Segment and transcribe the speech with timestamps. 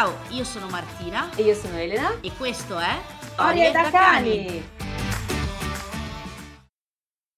[0.00, 2.18] Ciao, io sono Martina E io sono Elena.
[2.22, 4.66] e questo è Storie da cani.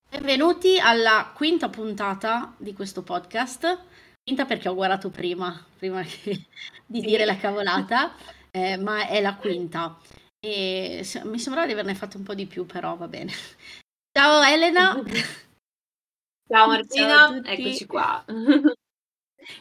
[0.08, 3.80] Benvenuti alla quinta puntata di questo podcast.
[4.22, 6.46] Quinta perché ho guardato prima, prima che-
[6.86, 7.06] di Sì.
[7.06, 8.14] dire la cavolata,
[8.52, 9.98] eh, ma è la quinta.
[10.38, 13.32] E se- mi sembrava di averne fatto un po' di più, però va bene.
[14.16, 15.02] Ciao Elena.
[16.48, 18.24] Ciao Martina, Ciao eccoci qua.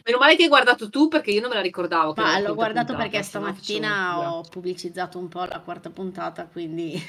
[0.04, 2.14] Meno male che hai guardato tu perché io non me la ricordavo.
[2.16, 7.00] Ma l'ho guardato puntata, perché stamattina ho pubblicizzato un po' la quarta puntata, quindi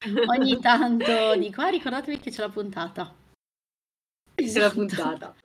[0.28, 3.14] ogni tanto dico, ah ricordatevi che c'è la puntata.
[4.34, 4.64] figura.
[4.64, 5.34] la puntata.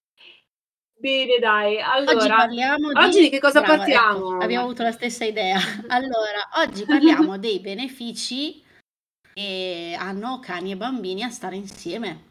[0.99, 1.75] Bene, dai.
[1.75, 2.99] Oggi Allora, parliamo di...
[2.99, 4.33] oggi di che cosa Brava, partiamo?
[4.33, 5.59] ecco, abbiamo avuto la stessa idea.
[5.89, 8.63] Allora, oggi parliamo dei benefici
[9.33, 12.26] che hanno cani e bambini a stare insieme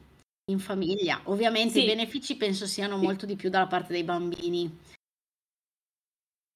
[0.48, 1.20] in famiglia.
[1.24, 1.82] Ovviamente Sì.
[1.82, 3.04] i benefici penso siano Sì.
[3.04, 4.78] molto di più dalla parte dei bambini.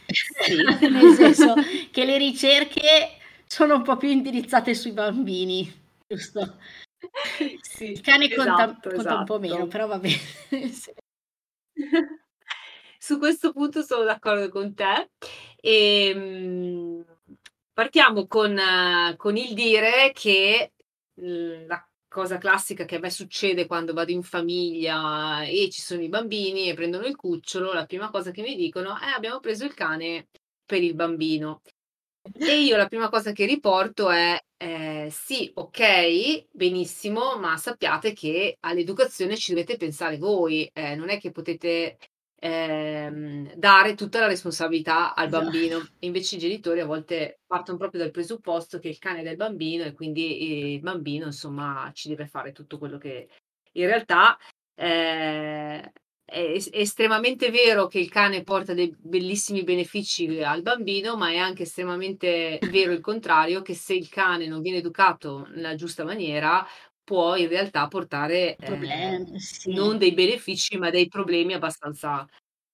[0.06, 0.56] Sì.
[0.90, 1.54] Nel senso
[1.90, 5.70] che le ricerche sono un po' più indirizzate sui bambini,
[6.06, 6.59] giusto?
[7.62, 9.54] Sì, Il cane conta, esatto, conta un po' esatto.
[9.54, 10.18] meno, però va bene.
[10.70, 10.93] Sì.
[12.98, 15.10] Su questo punto sono d'accordo con te.
[15.62, 17.04] Ehm,
[17.72, 18.56] partiamo con,
[19.16, 20.72] con il dire che
[21.20, 26.02] mm, la cosa classica che a me succede quando vado in famiglia e ci sono
[26.02, 29.64] i bambini e prendono il cucciolo, la prima cosa che mi dicono è abbiamo preso
[29.64, 30.26] il cane
[30.66, 31.62] per il bambino.
[32.36, 38.56] E io la prima cosa che riporto è eh, sì, ok, benissimo, ma sappiate che
[38.60, 41.96] all'educazione ci dovete pensare voi, eh, non è che potete
[42.41, 45.45] ehm, dare tutta la responsabilità al Esatto.
[45.45, 45.87] bambino.
[46.01, 49.85] Invece i genitori a volte partono proprio dal presupposto che il cane è del bambino
[49.85, 53.29] e quindi il bambino, insomma, ci deve fare tutto quello che
[53.73, 54.37] in realtà
[54.74, 55.93] eh,
[56.24, 61.37] è es- estremamente vero che il cane porta dei bellissimi benefici al bambino, ma è
[61.37, 66.65] anche estremamente vero il contrario, che se il cane non viene educato nella giusta maniera,
[67.10, 69.75] può in realtà portare eh, Problemi, sì.
[69.75, 72.25] non dei benefici, ma dei problemi abbastanza,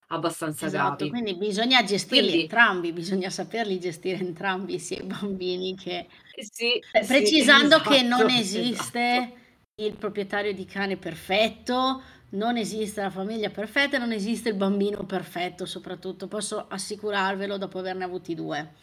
[0.08, 1.08] abbastanza Esatto, gravi.
[1.08, 6.06] quindi bisogna gestirli Quindi, entrambi, bisogna saperli gestire entrambi, sia i bambini che...
[6.38, 9.38] sì, Eh, sì, Precisando che non esatto, esiste esatto.
[9.82, 12.02] il proprietario di cane perfetto,
[12.32, 18.04] non esiste la famiglia perfetta, non esiste il bambino perfetto, soprattutto posso assicurarvelo dopo averne
[18.04, 18.74] avuti due.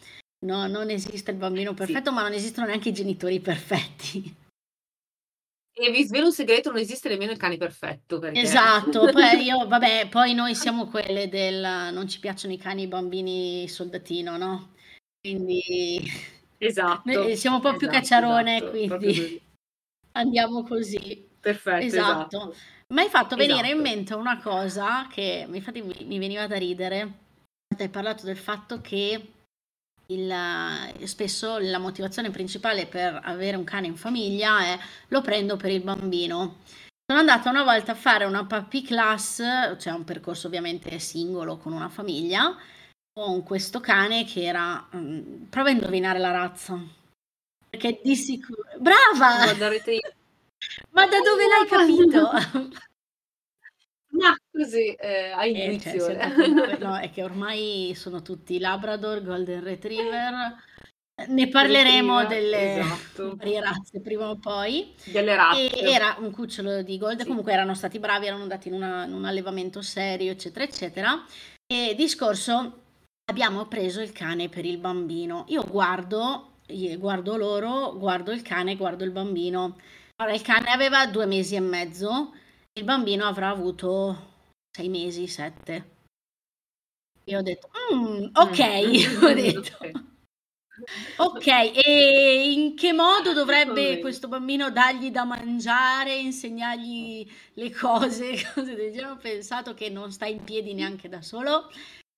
[0.44, 1.76] No, non esiste il bambino Sì.
[1.76, 4.42] perfetto, ma non esistono neanche i genitori perfetti.
[5.76, 8.40] E vi svelo un segreto, non esiste nemmeno il cane perfetto, perché...
[8.40, 12.86] Esatto, poi io, vabbè, poi noi siamo quelle del non ci piacciono i cani i
[12.86, 14.72] bambini soldatino, no?
[15.20, 16.02] Quindi
[16.58, 19.42] Esatto, noi siamo un po' più esatto, cacciarone, esatto, quindi così.
[20.12, 21.28] andiamo così.
[21.40, 22.36] Perfetto, Esatto.
[22.36, 22.54] esatto.
[22.94, 23.82] Mi hai fatto venire in Esatto.
[23.82, 27.18] mente una cosa che infatti mi veniva da ridere.
[27.76, 29.33] Hai parlato del fatto che
[30.06, 34.78] il- spesso la motivazione principale per avere un cane in famiglia è
[35.08, 36.58] lo prendo per il bambino.
[37.06, 39.36] Sono andata una volta a fare una puppy class,
[39.78, 42.56] cioè un percorso ovviamente singolo con una famiglia,
[43.12, 44.88] con questo cane che era...
[44.96, 46.78] mm, prova a indovinare la razza.
[47.68, 48.62] Perché di sicuro...
[48.78, 49.44] Brava!
[50.92, 52.30] Ma da dove l'hai capito?
[54.14, 56.34] Ma così, eh, a Eh, cioè, intuizione.
[56.78, 60.32] no, è che ormai sono tutti Labrador, Golden Retriever.
[61.28, 63.34] Ne parleremo Retriever, delle esatto.
[63.36, 64.94] varie razze prima o poi.
[65.04, 65.78] Delle E razze.
[65.80, 67.26] era un cucciolo di Golden, Sì.
[67.26, 71.24] comunque erano stati bravi, erano andati in, una- in un allevamento serio, eccetera, eccetera.
[71.66, 72.82] E discorso,
[73.30, 75.44] abbiamo preso il cane per il bambino.
[75.48, 79.76] Io guardo, io guardo loro, guardo il cane, guardo il bambino.
[80.16, 82.32] Allora, il cane aveva due mesi e mezzo,
[82.76, 84.32] il bambino avrà avuto
[84.70, 85.92] sei mesi, sette.
[87.26, 88.92] Io ho detto, "Mm, ok, Mm.
[89.24, 89.78] ho detto.
[91.18, 91.46] Ok.
[91.46, 97.24] E in che modo dovrebbe questo bambino dargli da mangiare, insegnargli
[97.54, 99.12] le cose, cose del genere?
[99.12, 101.70] Ho pensato che non sta in piedi neanche da solo.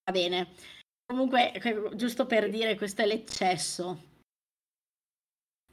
[0.05, 0.55] Va bene.
[1.05, 4.14] Comunque, que- giusto per dire, questo è l'eccesso.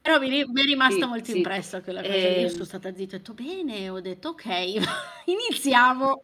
[0.04, 1.38] Però mi, mi è rimasta Sì, molto sì.
[1.38, 2.30] impressa quella cosa.
[2.30, 2.40] lì.
[2.42, 2.50] Io Ehm.
[2.50, 4.46] sono stata zitta, ho detto bene, ho detto ok,
[5.26, 6.22] iniziamo.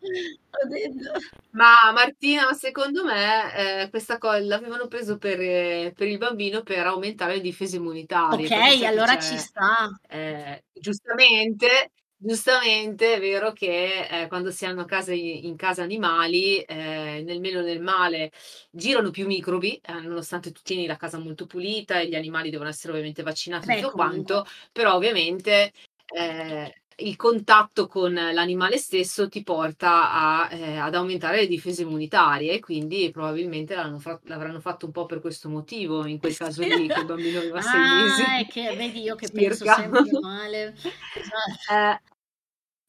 [0.70, 1.12] Detto,
[1.52, 6.62] Ma Martina, ma secondo me eh, questa cosa l'avevano preso per, eh, per il bambino
[6.64, 8.48] per aumentare le difese immunitarie.
[8.48, 9.88] ok, allora ci sta.
[10.08, 17.24] eh, giustamente, giustamente è vero che eh, quando si hanno casa in, casa animali, eh,
[17.26, 18.32] nel meno nel male,
[18.70, 22.70] girano più microbi, eh, nonostante tu tieni la casa molto pulita e gli animali devono
[22.70, 24.36] essere ovviamente vaccinati e tutto comunque.
[24.36, 25.72] quanto, però ovviamente
[26.14, 32.60] eh, il contatto con l'animale stesso ti porta a, eh, ad aumentare le difese immunitarie,
[32.60, 37.00] quindi probabilmente fa- l'avranno fatto un po' per questo motivo, in quel caso lì, che
[37.00, 38.22] il bambino aveva sei mesi.
[38.22, 40.76] Ah, è che vedi io che penso sempre male.
[41.16, 41.74] Esatto.
[41.74, 42.02] Eh,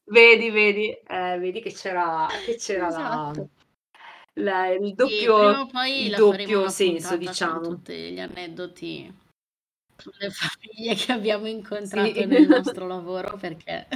[0.04, 3.48] vedi, vedi, eh, vedi che c'era, che c'era esatto.
[4.34, 7.60] la, la, il doppio, il doppio senso, diciamo.
[7.60, 9.28] tutti gli aneddoti
[10.00, 12.24] sulle famiglie che abbiamo incontrato sì.
[12.24, 13.86] nel nostro lavoro perché...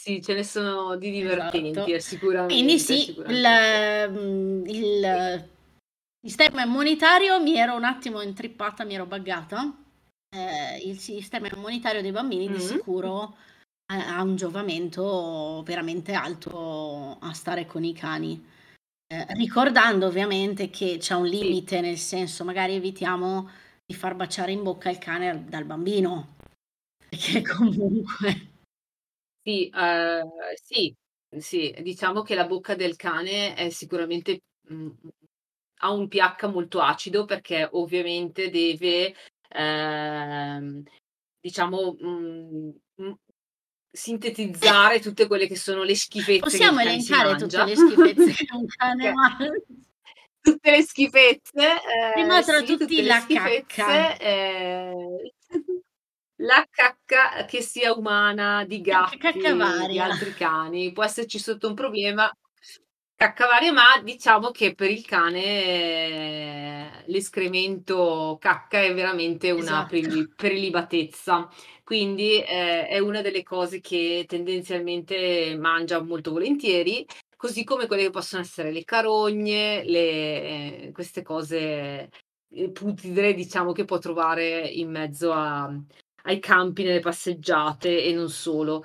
[0.00, 1.98] Sì, ce ne sono di divertenti, esatto.
[1.98, 2.54] Sicuramente.
[2.54, 4.70] Quindi sì, sicuramente.
[4.70, 5.48] Il, il,
[6.22, 9.76] sistema immunitario mi ero un attimo intrippata, mi ero buggata.
[10.34, 12.56] Eh, il sistema immunitario dei bambini mm-hmm.
[12.56, 13.36] di sicuro
[13.92, 18.42] eh, ha un giovamento veramente alto a stare con i cani.
[19.12, 21.82] Eh, ricordando ovviamente che c'è un limite, sì.
[21.82, 23.50] nel senso magari evitiamo
[23.84, 26.36] di far baciare in bocca il cane dal bambino,
[27.10, 28.52] perché comunque...
[29.42, 30.94] Sì, uh, sì,
[31.38, 34.90] sì, diciamo che la bocca del cane è sicuramente mh, mm,
[35.82, 39.14] ha un pH molto acido perché ovviamente deve,
[39.48, 40.82] eh,
[41.40, 43.12] diciamo, mh, mh,
[43.92, 49.12] sintetizzare tutte quelle che sono le schifezze Possiamo elencare tutte le schifezze che un cane
[49.12, 49.50] mangia?
[50.42, 51.74] Tutte le schifezze.
[51.74, 54.16] Eh, Prima tra sì, tutti la cacca.
[54.16, 55.32] Eh,
[56.36, 62.30] la cacca che sia umana, di gatti, di altri cani, può esserci sotto un problema.
[63.14, 70.28] Cacca varia, ma diciamo che per il cane eh, l'escremento cacca è veramente una esatto.
[70.34, 71.50] prelibatezza
[71.90, 77.04] quindi eh, è una delle cose che tendenzialmente mangia molto volentieri,
[77.36, 79.98] così come quelle che possono essere le carogne, le,
[80.84, 82.08] eh, queste cose
[82.48, 85.68] eh, putide, diciamo, che può trovare in mezzo a,
[86.26, 88.84] ai campi, nelle passeggiate e non solo.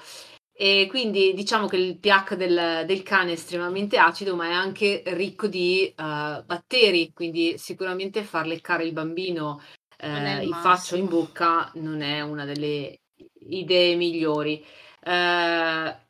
[0.51, 5.03] E quindi diciamo che il pH del, del cane è estremamente acido, ma è anche
[5.05, 9.61] ricco di uh, batteri, quindi sicuramente far leccare il bambino
[9.97, 13.01] eh, in faccia o in bocca non è una delle
[13.39, 14.63] idee migliori.
[15.01, 16.03] Eh,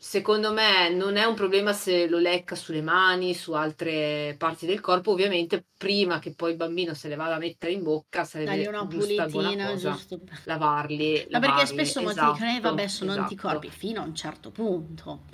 [0.00, 4.80] secondo me non è un problema se lo lecca sulle mani, su altre parti del
[4.80, 8.68] corpo, ovviamente prima che poi il bambino se le vada a mettere in bocca sarebbe
[8.68, 10.20] una pulitina, cosa, giusto.
[10.44, 11.26] lavarli.
[11.30, 13.26] Ma lavarli, perché spesso molti esatto, dicono, eh, vabbè, sono esatto.
[13.26, 15.24] anticorpi fino a un certo punto.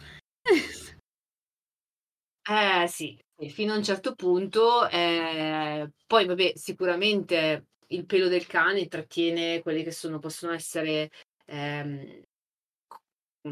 [2.49, 8.89] eh sì, fino a un certo punto, eh, poi vabbè, sicuramente il pelo del cane
[8.89, 11.11] trattiene quelli che sono, possono essere
[11.47, 12.23] ehm,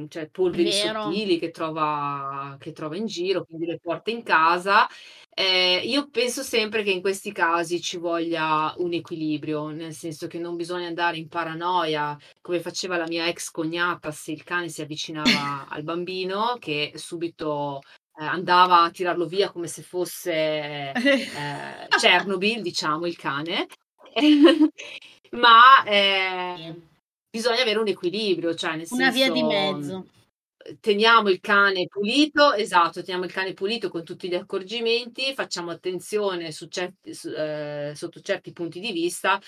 [0.09, 1.03] cioè polveri Vero.
[1.03, 4.87] sottili che trova, che trova in giro, quindi le porta in casa.
[5.35, 10.39] Eh, io penso sempre che in questi casi ci voglia un equilibrio, nel senso che
[10.39, 14.81] non bisogna andare in paranoia, come faceva la mia ex cognata se il cane si
[14.83, 17.81] avvicinava al bambino, che subito
[18.19, 20.93] eh, andava a tirarlo via come se fosse eh,
[22.01, 23.67] Chernobyl, diciamo, il cane.
[25.33, 26.75] ma eh,
[27.31, 30.07] bisogna avere un equilibrio, cioè nel Una via di mezzo.
[30.81, 36.53] Teniamo il cane pulito, esatto, teniamo il cane pulito con tutti gli accorgimenti, facciamo attenzione
[36.53, 39.41] su certi, su, eh, sotto certi punti di vista,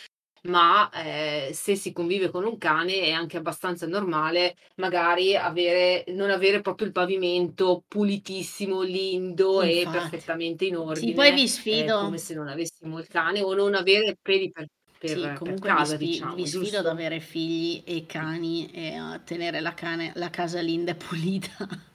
[0.45, 6.31] ma eh, se si convive con un cane è anche abbastanza normale magari avere, non
[6.31, 9.97] avere proprio il pavimento pulitissimo, lindo Infatti.
[9.97, 11.07] e perfettamente in ordine.
[11.09, 11.99] Sì, poi vi sfido.
[12.01, 14.67] come se non avessimo il cane o non avere peli per,
[14.99, 19.19] per, sì, per casa, vi, diciamo, vi sfido ad avere figli e cani e a
[19.25, 21.93] tenere la, cane, la casa linda e pulita.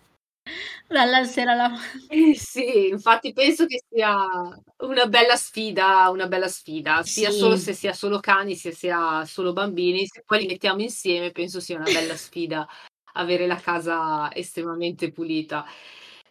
[0.89, 1.71] Dalla sera alla
[2.09, 4.15] Eh sì, infatti penso che sia
[4.77, 9.53] una bella sfida, una bella sfida, sia solo se sia solo cani, sia sia solo
[9.53, 12.67] bambini, se poi li mettiamo insieme penso sia una bella sfida
[13.13, 15.65] avere la casa estremamente pulita.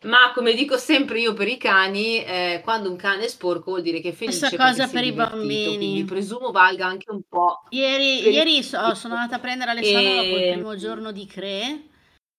[0.03, 3.83] Ma come dico sempre io per i cani, eh, quando un cane è sporco vuol
[3.83, 5.77] dire che è felice Stessa cosa per i bambini.
[5.77, 10.23] quindi presumo valga anche un po' Ieri, per ieri so- sono andata a prendere Alessandro
[10.23, 11.88] dopo il primo giorno di CRE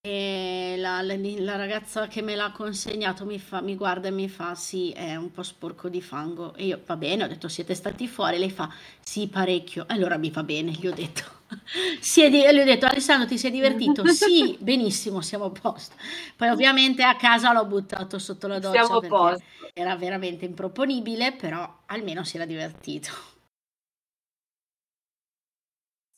[0.01, 4.29] e la, la, la ragazza che me l'ha consegnato mi, fa, mi guarda e mi
[4.29, 6.53] fa: Sì, è un po' sporco di fango.
[6.55, 8.37] E io va bene, ho detto: Siete stati fuori?
[8.39, 9.85] Lei fa: Sì, parecchio.
[9.87, 11.37] Allora mi va bene, gli ho detto.
[11.99, 14.05] Si di- gli ho detto: Alessandro, ti sei divertito?
[14.07, 15.95] Sì, benissimo, siamo a posto.
[16.35, 19.43] Poi, ovviamente, a casa l'ho buttato sotto la doccia Siamo a posto.
[19.73, 23.11] era veramente improponibile, però almeno si era divertito.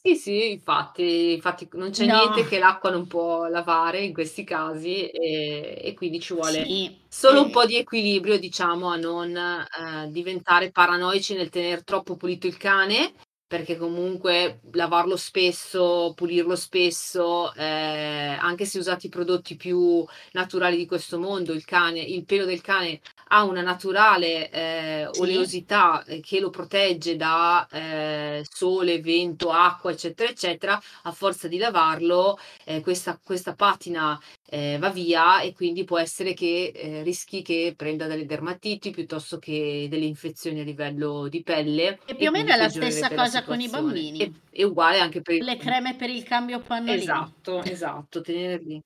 [0.06, 2.14] Sì, sì, infatti, infatti non c'è No.
[2.14, 6.90] niente che l'acqua non può lavare in questi casi e, e quindi ci vuole Sì,
[7.08, 12.16] solo un po' e di equilibrio, diciamo, a non eh, diventare paranoici nel tenere troppo
[12.16, 13.14] pulito il cane
[13.52, 20.86] perché comunque lavarlo spesso, pulirlo spesso, eh, anche se usate i prodotti più naturali di
[20.86, 25.20] questo mondo, il cane, il pelo del cane ha una naturale eh, Sì.
[25.22, 31.58] oleosità eh, che lo protegge da eh, sole, vento, acqua, eccetera, eccetera, a forza di
[31.58, 34.18] lavarlo, eh, questa, questa patina
[34.54, 39.40] eh, va via e quindi può essere che eh, rischi che prenda delle dermatiti piuttosto
[39.40, 42.00] che delle infezioni a livello di pelle.
[42.06, 44.20] E più o meno è la stessa la cosa con i bambini.
[44.20, 45.42] E, è uguale anche per.
[45.42, 47.02] Le creme per il cambio pannolini.
[47.02, 48.84] Esatto, esatto, tenerli.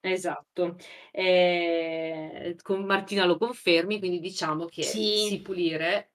[0.00, 0.76] Esatto.
[1.10, 5.40] Eh, con Martina lo confermi, quindi diciamo che sì, Sì.
[5.40, 6.10] pulire,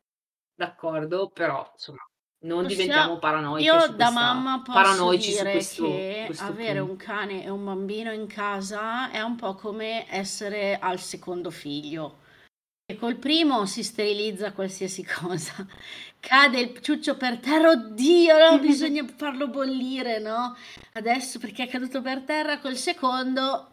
[0.53, 2.07] d'accordo, però insomma
[2.39, 6.79] non Possiamo- diventiamo paranoiche Io da mamma posso paranoici su dire questo, che questo avere
[6.79, 6.91] punto.
[6.91, 12.19] un cane e un bambino in casa è un po' come essere al secondo figlio.
[12.89, 15.65] E col primo si sterilizza qualsiasi cosa.
[16.19, 20.55] Cade il ciuccio per terra, oddio, no, bisogna farlo bollire, no?
[20.93, 23.71] Adesso perché è caduto per terra, col secondo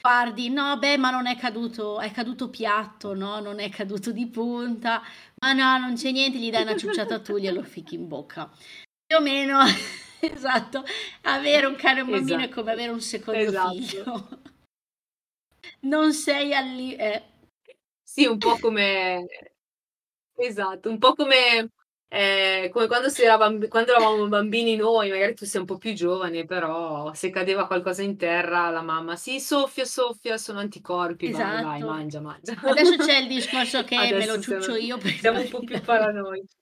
[0.00, 3.40] guardi, no, beh, ma non è caduto, è caduto piatto, no?
[3.40, 5.00] Non è caduto di punta,
[5.44, 8.50] ma no, non c'è niente, gli dai una ciucciata tu, glielo ficchi in bocca.
[9.06, 9.58] Più o meno,
[10.20, 10.82] esatto,
[11.22, 12.60] avere un cane e un bambino è Esatto.
[12.60, 13.70] come avere un secondo Esatto.
[13.74, 14.28] figlio.
[15.80, 17.22] Non sei al eh.
[18.02, 19.26] Sì, un po' come...
[20.36, 21.70] Esatto, un po' come,
[22.08, 25.92] eh, come quando, era bambi- quando eravamo bambini noi, magari tu sei un po' più
[25.94, 31.42] giovane, però se cadeva qualcosa in terra, la mamma, sì, soffia, soffia, sono anticorpi, vai,
[31.42, 31.92] vai, Esatto.
[31.92, 32.54] mangia, mangia.
[32.62, 35.80] Adesso c'è il discorso che me Adesso lo ciuccio siamo- io Siamo un po' più
[35.80, 36.54] paranoici.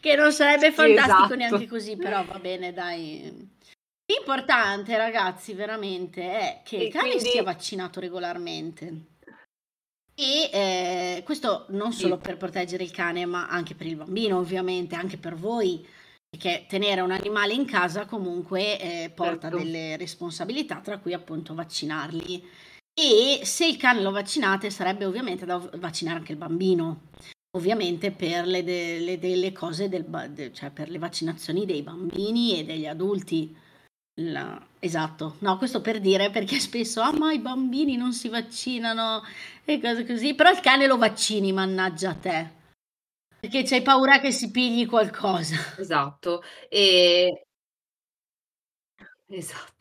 [0.00, 1.34] che non sarebbe fantastico esatto.
[1.34, 3.54] neanche così, però va bene, dai.
[4.06, 9.14] L'importante, ragazzi, veramente è che E il cane quindi- sia vaccinato regolarmente.
[10.18, 14.94] E eh, questo non solo per proteggere il cane, ma anche per il bambino, ovviamente,
[14.94, 15.86] anche per voi,
[16.28, 19.58] perché tenere un animale in casa comunque eh, porta Certo.
[19.58, 22.42] delle responsabilità, tra cui appunto vaccinarli.
[22.98, 27.02] E se il cane lo vaccinate, sarebbe ovviamente da vaccinare anche il bambino
[27.56, 32.58] ovviamente per le, delle, delle cose del, ba- de- cioè per le vaccinazioni dei bambini
[32.58, 33.54] e degli adulti.
[34.18, 39.22] La- esatto, no, questo per dire perché spesso, ah, ma i bambini non si vaccinano
[39.64, 42.50] e cose così, però il cane lo vaccini, mannaggia a te,
[43.40, 45.56] perché c'hai paura che si pigli qualcosa.
[45.78, 46.42] Esatto.
[46.68, 47.46] E...
[49.28, 49.74] Esatto.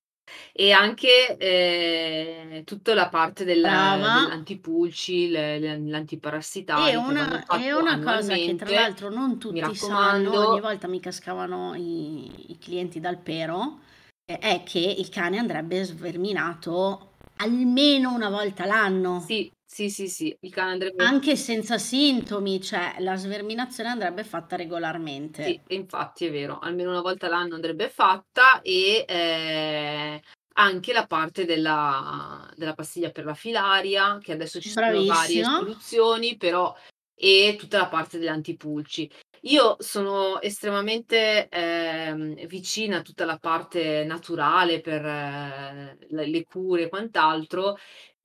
[0.52, 4.22] E anche eh, tutta la parte del, Brava.
[4.22, 9.76] dell'antipulci, le- le- l'antiparassitari che vanno una, e una cosa che tra l'altro non tutti
[9.76, 13.80] sanno, ogni volta mi cascavano i, i clienti dal pero,
[14.26, 20.52] è che il cane andrebbe sverminato almeno una volta l'anno, Sì, sì, sì, sì, il
[20.52, 21.04] cane andrebbe...
[21.04, 25.44] anche senza sintomi, cioè la sverminazione andrebbe fatta regolarmente.
[25.44, 30.22] Sì, infatti è vero, almeno una volta l'anno andrebbe fatta e eh,
[30.54, 35.58] anche la parte della, della pastiglia per la filaria, che adesso ci sono varie Bravissima.
[35.58, 36.74] soluzioni, però,
[37.14, 39.12] e tutta la parte degli antipulci.
[39.48, 46.84] Io sono estremamente ehm, vicina a tutta la parte naturale per eh, le, le cure
[46.84, 47.76] e quant'altro.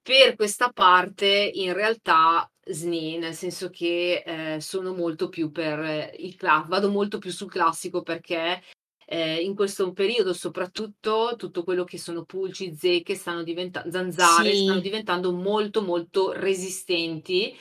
[0.03, 6.15] Per questa parte in realtà SNI, nel senso che eh, sono molto più per eh,
[6.21, 8.63] il classico, vado molto più sul classico perché
[9.05, 14.63] eh, in questo periodo soprattutto tutto quello che sono pulci, zecche, stanno diventando, zanzare, Sì.
[14.63, 17.55] stanno diventando molto molto resistenti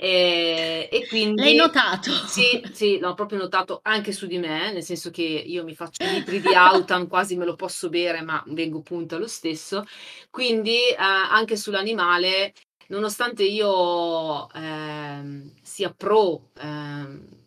[0.00, 1.42] eh, e quindi...
[1.42, 2.12] L'hai notato?
[2.12, 6.04] Sì, sì, l'ho proprio notato anche su di me, nel senso che io mi faccio
[6.04, 9.84] i litri di Autan, quasi me lo posso bere, ma vengo punta lo stesso.
[10.30, 12.52] Quindi eh, anche sull'animale,
[12.88, 17.46] nonostante io ehm, sia pro ehm,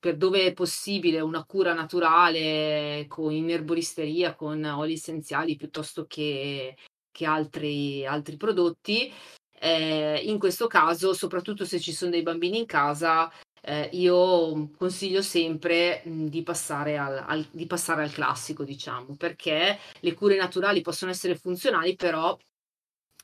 [0.00, 6.74] per dove è possibile una cura naturale con, in erboristeria, con oli essenziali piuttosto che,
[7.12, 9.12] che altri, altri prodotti,
[9.62, 13.30] eh, in questo caso, soprattutto se ci sono dei bambini in casa,
[13.62, 19.78] eh, io consiglio sempre mh, di, passare al, al- di passare al classico, diciamo, perché
[20.00, 22.36] le cure naturali possono essere funzionali, però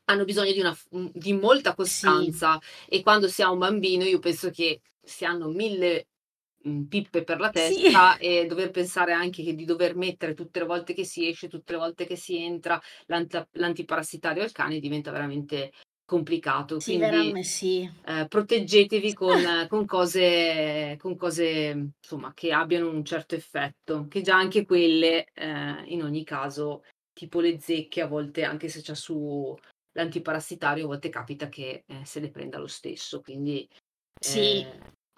[0.05, 0.77] hanno bisogno di, una,
[1.13, 6.07] di molta costanza e quando si ha un bambino io penso che si hanno mille
[6.63, 7.75] mh, pippe per la Sì.
[7.75, 11.49] testa e dover pensare anche che di dover mettere tutte le volte che si esce,
[11.49, 15.73] tutte le volte che si entra l'anta- l'antiparassitario al cane diventa veramente
[16.09, 16.81] complicato.
[16.81, 17.91] Sì, Quindi sì.
[18.07, 19.37] eh, proteggetevi con,
[19.69, 25.85] con cose, con cose insomma, che abbiano un certo effetto, che già anche quelle eh,
[25.89, 29.55] in ogni caso, tipo le zecche, a volte anche se c'è su
[29.93, 33.21] l'antiparassitario, a volte capita che eh, se le prenda lo stesso.
[33.21, 33.69] Quindi
[34.19, 34.67] Sì.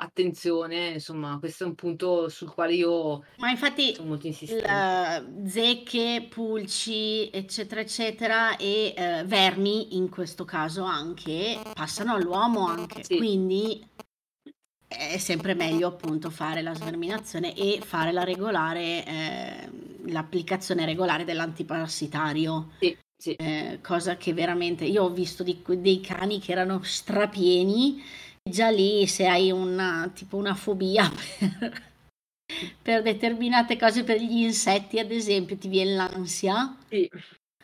[0.01, 4.67] Attenzione, insomma, questo è un punto sul quale io Ma infatti sono molto insistente.
[5.47, 13.05] zecche, pulci, eccetera, eccetera, e eh, vermi in questo caso anche passano all'uomo anche.
[13.05, 13.17] Sì.
[13.17, 13.87] Quindi
[14.89, 19.71] è sempre meglio appunto fare la sverminazione e fare la regolare, eh,
[20.07, 22.71] l'applicazione regolare dell'antiparassitario.
[22.81, 23.35] Sì, sì.
[23.35, 28.03] Eh, cosa che veramente io ho visto di- dei cani che erano strapieni
[28.49, 31.83] Già lì se hai una, tipo una fobia per,
[32.83, 37.09] per determinate cose, per gli insetti ad esempio, ti viene l'ansia, Sì.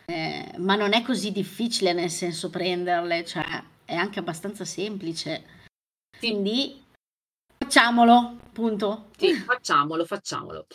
[0.07, 3.45] eh, ma non è così difficile nel senso prenderle, cioè
[3.85, 5.45] è anche abbastanza semplice.
[6.13, 6.19] Sì.
[6.19, 6.85] Quindi
[7.59, 9.09] facciamolo, punto.
[9.17, 10.67] Sì, facciamolo, facciamolo.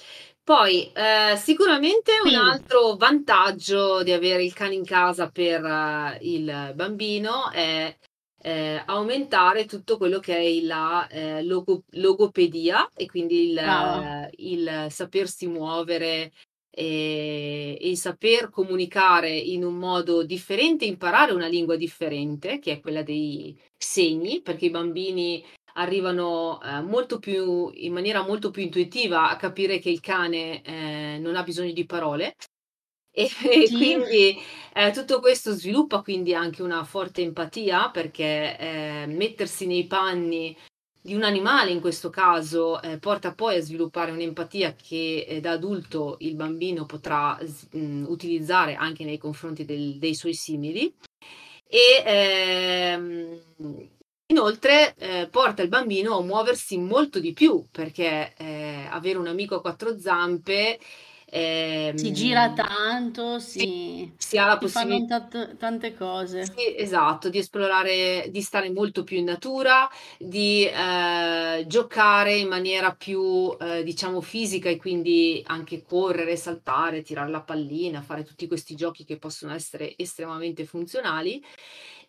[0.44, 6.74] Poi, eh, sicuramente un altro vantaggio di avere il cane in casa per eh, il
[6.76, 7.96] bambino è
[8.42, 14.88] eh, aumentare tutto quello che è la eh, logo- logopedia e quindi il, eh, il
[14.90, 16.32] sapersi muovere
[16.74, 22.80] e, e il saper comunicare in un modo differente, imparare una lingua differente, che è
[22.80, 25.44] quella dei segni, perché i bambini
[25.74, 31.18] arrivano eh, molto più in maniera molto più intuitiva a capire che il cane eh,
[31.20, 32.36] non ha bisogno di parole
[33.12, 33.76] e, e Sì.
[33.78, 34.38] quindi
[34.74, 40.56] eh, tutto questo sviluppa quindi anche una forte empatia perché eh, mettersi nei panni
[41.04, 45.52] di un animale in questo caso eh, porta poi a sviluppare un'empatia che eh, da
[45.52, 47.38] adulto il bambino potrà
[47.72, 50.94] mh, utilizzare anche nei confronti del- dei suoi simili
[51.68, 53.40] e ehm,
[54.28, 59.56] inoltre eh, porta il bambino a muoversi molto di più perché eh, avere un amico
[59.56, 60.80] a quattro zampe
[61.32, 66.42] ehm, Si gira tanto, si, si ha la possibilità tant- tante cose.
[66.44, 72.96] sì, esatto, di esplorare, di stare molto più in natura, di eh, giocare in maniera
[72.96, 78.74] più, eh, diciamo, fisica e quindi anche correre, saltare, tirare la pallina, fare tutti questi
[78.76, 81.44] giochi che possono essere estremamente funzionali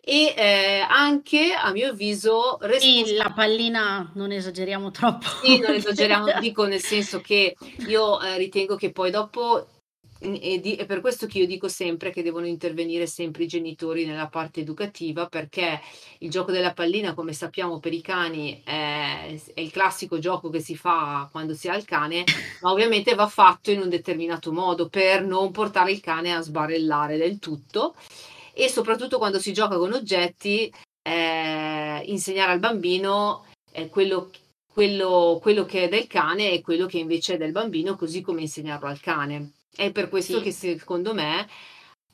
[0.03, 3.23] e eh, anche, a mio avviso, Sì, responsabilità.
[3.23, 5.27] la pallina non esageriamo troppo.
[5.39, 9.67] Sì, non esageriamo, dico nel senso che io eh, ritengo che poi dopo,
[10.25, 13.47] mm, e di- è per questo che io dico sempre che devono intervenire sempre i
[13.47, 15.81] genitori nella parte educativa, perché
[16.19, 20.61] il gioco della pallina, come sappiamo per i cani, è, è il classico gioco che
[20.61, 22.23] si fa quando si ha il cane,
[22.59, 27.17] ma ovviamente va fatto in un determinato modo per non portare il cane a sbarellare
[27.17, 27.95] del tutto.
[28.53, 34.29] E soprattutto quando si gioca con oggetti, eh, insegnare al bambino eh, quello,
[34.71, 38.41] quello, quello che è del cane e quello che invece è del bambino, così come
[38.41, 39.53] insegnarlo al cane.
[39.75, 40.43] È per questo Sì.
[40.43, 41.47] che secondo me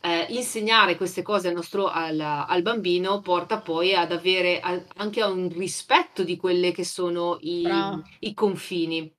[0.01, 5.21] eh, insegnare queste cose al, nostro, al, al bambino porta poi ad avere a- anche
[5.21, 7.69] a un rispetto di quelli che sono i,
[8.19, 9.11] i confini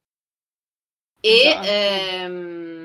[1.22, 1.66] e Esatto.
[1.68, 2.79] ehm,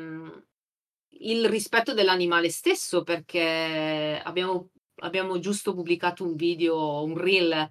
[1.26, 4.70] il rispetto dell'animale stesso, perché abbiamo,
[5.02, 7.70] abbiamo giusto pubblicato un video, un reel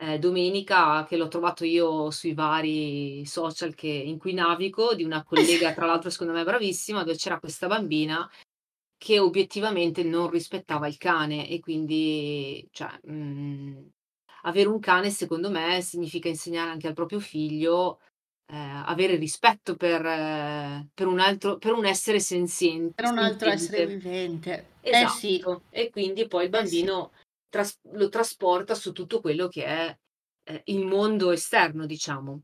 [0.00, 5.22] eh, domenica che l'ho trovato io sui vari social che- in cui navigo, di una
[5.24, 8.28] collega, tra l'altro secondo me bravissima, dove c'era questa bambina
[8.96, 11.48] che obiettivamente non rispettava il cane.
[11.48, 13.88] E quindi, cioè, mh,
[14.42, 18.00] avere un cane secondo me significa insegnare anche al proprio figlio
[18.46, 23.02] eh, avere rispetto per, eh, per un altro, per un essere senziente.
[23.02, 24.66] Per un altro essere vivente.
[24.80, 26.82] Eh Esatto, sì, e quindi poi il eh sì.
[26.82, 27.12] bambino
[27.48, 29.96] tras- lo trasporta su tutto quello che è
[30.44, 32.42] eh, il mondo esterno, diciamo.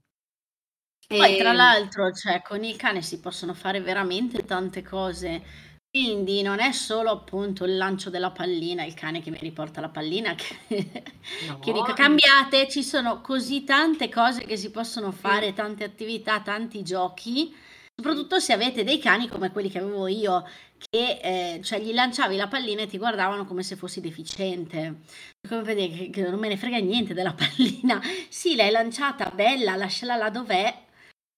[1.07, 5.69] Poi tra E l'altro, cioè, con il cane si possono fare veramente tante cose.
[5.93, 9.89] Quindi non è solo appunto il lancio della pallina, il cane che mi riporta la
[9.89, 15.53] pallina, che, che dico no, cambiate, ci sono così tante cose che si possono fare,
[15.53, 17.53] tante attività, tanti giochi,
[17.97, 20.47] soprattutto se avete dei cani come quelli che avevo io,
[20.79, 25.01] che eh, cioè, gli lanciavi la pallina e ti guardavano come se fossi deficiente.
[25.49, 28.01] Come dire che, che non me ne frega niente della pallina.
[28.29, 30.85] Sì, l'hai lanciata, bella, lasciala là dov'è,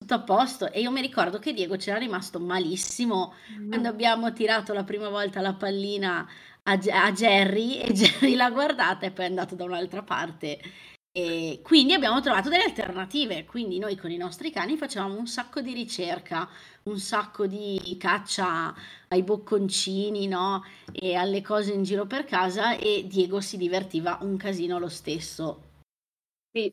[0.02, 0.70] tutto a posto.
[0.70, 3.34] E io mi ricordo che Diego c'era rimasto malissimo
[3.68, 6.28] quando abbiamo tirato la prima volta la pallina
[6.64, 10.60] a, a Jerry e Jerry l'ha guardata e poi è andato da un'altra parte.
[11.14, 13.44] E quindi abbiamo trovato delle alternative.
[13.44, 16.48] Quindi noi con i nostri cani facevamo un sacco di ricerca,
[16.84, 18.74] un sacco di caccia
[19.08, 20.64] ai bocconcini, no?
[20.90, 25.70] E alle cose in giro per casa e Diego si divertiva un casino lo stesso.
[26.54, 26.70] Sì,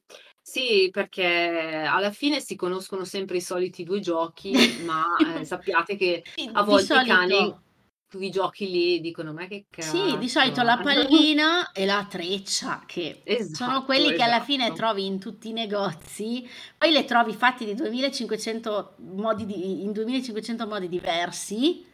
[0.49, 5.03] sì, perché alla fine si conoscono sempre i soliti due giochi, ma
[5.39, 7.61] eh, sappiate che a volte i cani solito
[8.11, 12.05] quei giochi lì dicono: "Ma che Sì, di solito cazzo la è?" pallina e la
[12.09, 14.73] treccia, che sono Esatto, quelli che alla fine esatto.
[14.73, 20.67] trovi in tutti i negozi, poi le trovi fatti di 2500 modi di in 2500
[20.67, 21.85] modi diversi,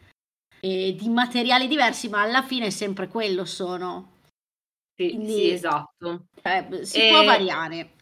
[0.60, 4.14] e di materiali diversi, ma alla fine sempre quello sono.
[4.98, 6.28] Sì, sì, Quindi esatto.
[6.42, 7.94] eh, si può Ehm variare,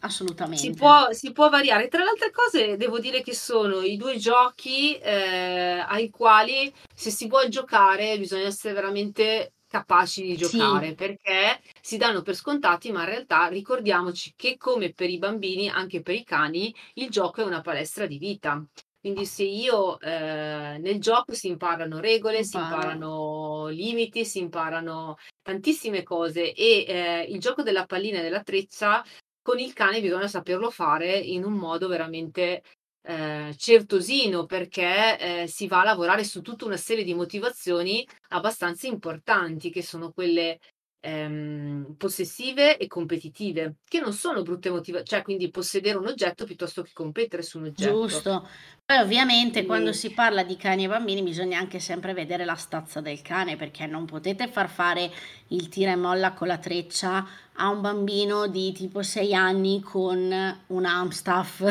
[0.57, 0.73] si assolutamente.
[0.73, 1.89] può si può variare.
[1.89, 7.09] Tra le altre cose devo dire che sono i 2 giochi, ehm, ai quali se
[7.11, 10.85] si vuol giocare bisogna essere veramente capaci di Sì.
[10.87, 15.67] giocare, perché si danno per scontati, ma in realtà ricordiamoci che come per i bambini,
[15.69, 18.65] anche per i cani, il gioco è una palestra di vita.
[19.05, 23.67] Quindi se io ehm, nel gioco si imparano regole, si Imparano.
[23.67, 29.03] limiti, si imparano tantissime cose e, ehm, il gioco della pallina e della treccia
[29.43, 32.63] con il cane bisogna saperlo fare in un modo veramente,
[33.03, 38.87] ehm, certosino, perché, ehm, si va a lavorare su tutta una serie di motivazioni abbastanza
[38.87, 40.59] importanti, che sono quelle,
[41.05, 46.81] ehm, possessive e competitive, che non sono brutte motiva cioè quindi possedere un oggetto piuttosto
[46.81, 48.07] che competere su un oggetto.
[48.07, 48.47] Giusto.
[48.85, 52.55] Poi ovviamente quando Quindi si parla di cani e bambini bisogna anche sempre vedere la
[52.55, 55.11] stazza del cane, perché non potete far fare
[55.49, 60.61] il tira e molla con la treccia a un bambino di tipo 6 anni con
[60.67, 61.61] un Amstaff.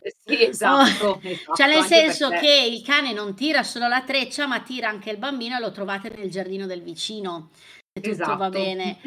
[0.00, 1.20] Eh sì, O esatto,
[1.52, 5.10] cioè esatto, nel senso che il cane non tira solo la treccia, ma tira anche
[5.10, 7.50] il bambino e lo trovate nel giardino del vicino,
[8.00, 8.50] tutto va Esatto.
[8.50, 8.98] bene.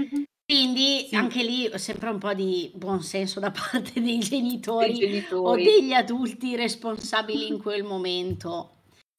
[0.45, 1.15] Quindi Sì.
[1.15, 5.63] anche lì sempre un po' di buon senso da parte dei Dei genitori o genitori.
[5.63, 8.71] degli adulti responsabili in quel momento.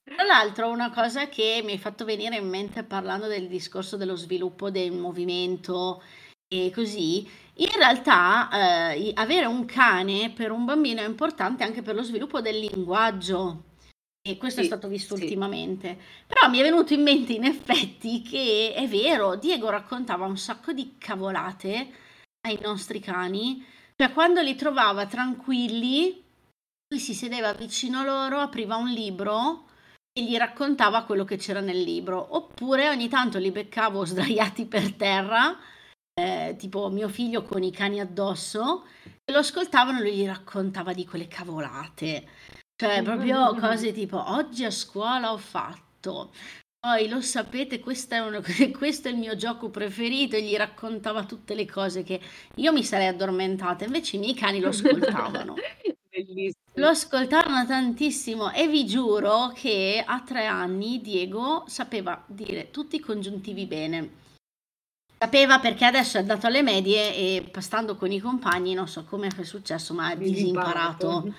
[0.02, 4.16] Tra l'altro una cosa che mi hai fatto venire in mente parlando del discorso dello
[4.16, 6.02] sviluppo del movimento
[6.52, 7.24] e così,
[7.58, 8.48] in realtà,
[8.96, 13.62] i avere un cane per un bambino è importante anche per lo sviluppo del linguaggio.
[14.30, 15.22] E questo è Sì, stato visto sì.
[15.22, 15.98] ultimamente.
[16.26, 20.72] Però mi è venuto in mente in effetti che è vero, Diego raccontava un sacco
[20.72, 21.90] di cavolate
[22.46, 23.64] ai nostri cani,
[23.96, 26.22] cioè quando li trovava tranquilli,
[26.88, 29.66] lui si sedeva vicino a loro, apriva un libro
[30.12, 34.94] e gli raccontava quello che c'era nel libro, oppure ogni tanto li beccavo sdraiati per
[34.94, 35.58] terra,
[36.14, 40.92] ehm, tipo mio figlio con i cani addosso, e lo ascoltavano e lui gli raccontava
[40.92, 42.28] di quelle cavolate.
[42.80, 46.32] Cioè proprio cose tipo: "Oggi a scuola ho fatto,
[46.78, 48.40] poi lo sapete una
[48.74, 52.18] questo è il mio gioco preferito", e gli raccontava tutte le cose che
[52.54, 55.56] io mi sarei addormentata, invece i miei cani lo ascoltavano.
[56.12, 56.86] Lo Bellissimo.
[56.86, 63.66] ascoltavano tantissimo e vi giuro che a 3 anni Diego sapeva dire tutti i congiuntivi
[63.66, 64.10] bene.
[65.18, 69.04] Sapeva perché adesso è andato alle medie e pa stando con i compagni, non so
[69.04, 71.32] come è successo, ma ha disimparato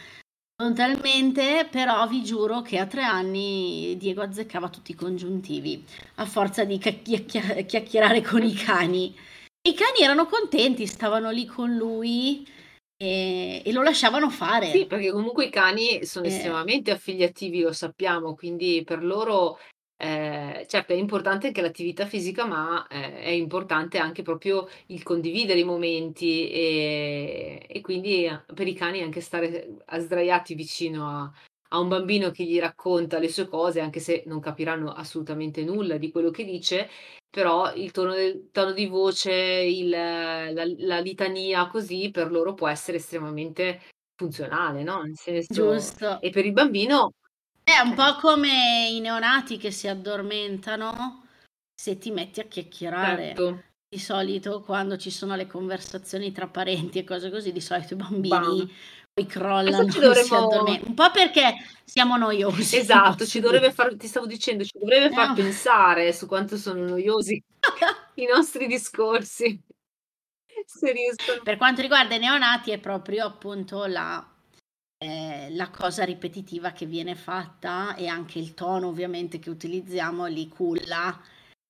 [0.62, 5.84] Totalmente, però vi giuro che a 3 anni Diego azzeccava tutti i congiuntivi,
[6.18, 9.08] a forza di cacchiacchia chiacchierare con i cani.
[9.68, 12.48] I cani erano contenti, stavano lì con lui
[12.96, 14.86] e e lo lasciavano Sì, fare.
[14.86, 16.30] perché comunque i cani sono Eh.
[16.30, 19.58] estremamente affiliativi, lo sappiamo, quindi per loro,
[20.02, 25.60] ehm, certo è importante anche l'attività fisica, ma, ehm, è importante anche proprio il condividere
[25.60, 31.32] i momenti, ehm, e quindi a per i cani anche stare a sdraiati vicino a
[31.74, 35.96] a un bambino che gli racconta le sue cose, anche se non capiranno assolutamente nulla
[35.98, 36.90] di quello che dice,
[37.30, 42.68] però il tono del tono di voce, il la la litania così, per loro può
[42.68, 43.80] essere estremamente
[44.16, 46.10] funzionale, no, nel senso Giusto.
[46.20, 47.14] e per il bambino
[47.72, 51.24] È un po' come i neonati che si addormentano
[51.74, 53.28] se ti metti a chiacchierare.
[53.28, 53.64] Certo.
[53.88, 57.98] Di solito quando ci sono le conversazioni tra parenti e cose così, di solito i
[57.98, 58.70] bambini Bam.
[59.14, 60.48] poi crollano ci si dovremmo
[60.86, 61.56] un po' perché
[61.86, 65.34] siamo noiosi, Esatto, ci dovrebbe far ti stavo dicendo, ci dovrebbe far Eh.
[65.42, 67.42] pensare su quanto sono noiosi
[68.16, 69.62] i nostri discorsi.
[71.44, 74.31] Per quanto riguarda i neonati è proprio appunto la
[75.02, 80.48] ehm, la cosa ripetitiva che viene fatta e anche il tono ovviamente che utilizziamo li
[80.48, 81.20] culla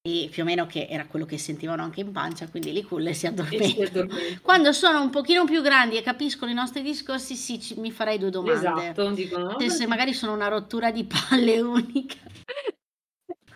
[0.03, 3.11] e più o meno che era quello che sentivano anche in pancia, quindi li culla
[3.11, 4.07] e si addormentano.
[4.41, 8.17] Quando sono un pochino più grandi e capiscono i nostri discorsi, sì, ci mi farei
[8.17, 8.57] 2 domande.
[8.57, 12.17] Esatto, dicono: Se se magari sono una rottura di palle unica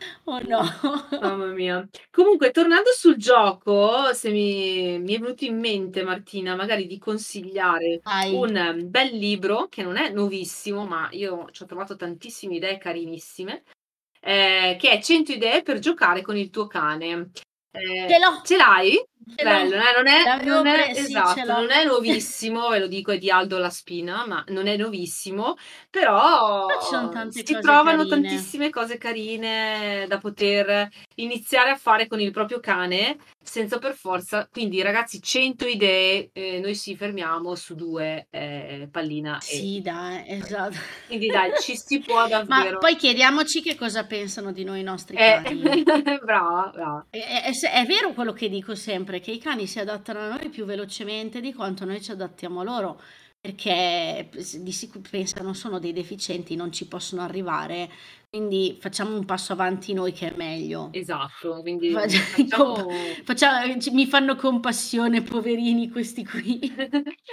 [0.26, 0.62] o no.
[1.22, 1.88] Mamma mia.
[2.12, 8.02] Comunque tornando sul gioco, se mi mi è venuto in mente Martina, magari di consigliare
[8.06, 8.34] Vai.
[8.34, 13.64] un bel libro, che non è nuovissimo, ma io ci ho trovato tantissime idee carinissime,
[14.22, 17.32] ehm, che è "100 idee per giocare con il tuo cane".
[17.72, 18.34] Eh, Ce l'ho.
[18.42, 19.02] ce l'hai?
[19.18, 23.18] Bello, eh, non è, non è- pre- esatto, non è nuovissimo, ve lo dico, è
[23.18, 25.56] di Aldo La Spina, ma non è nuovissimo,
[25.90, 26.68] però
[27.30, 28.08] si trovano carine.
[28.08, 34.48] tantissime cose carine da poter iniziare a fare con il proprio cane senza per forza,
[34.52, 40.24] quindi ragazzi 100 idee, eh, noi ci fermiamo su due, eh, pallina e Sì, dai,
[40.28, 40.78] esatto.
[41.08, 42.80] quindi dai, ci si può Ma davvero...
[42.80, 45.84] poi chiediamoci che cosa pensano di noi i nostri Eh, cani.
[46.24, 47.06] brava, brava.
[47.10, 50.50] È- è- è vero quello che dico sempre, che i cani si adattano a noi
[50.50, 53.00] più velocemente di quanto noi ci adattiamo a loro,
[53.40, 57.90] perché di sicuro pensano sono dei deficienti, non ci possono arrivare,
[58.30, 60.90] quindi facciamo un passo avanti noi che è meglio.
[60.92, 62.88] Esatto, quindi Faccia- facciamo...
[63.24, 66.60] Facciamo- ci- mi fanno compassione, poverini questi qui.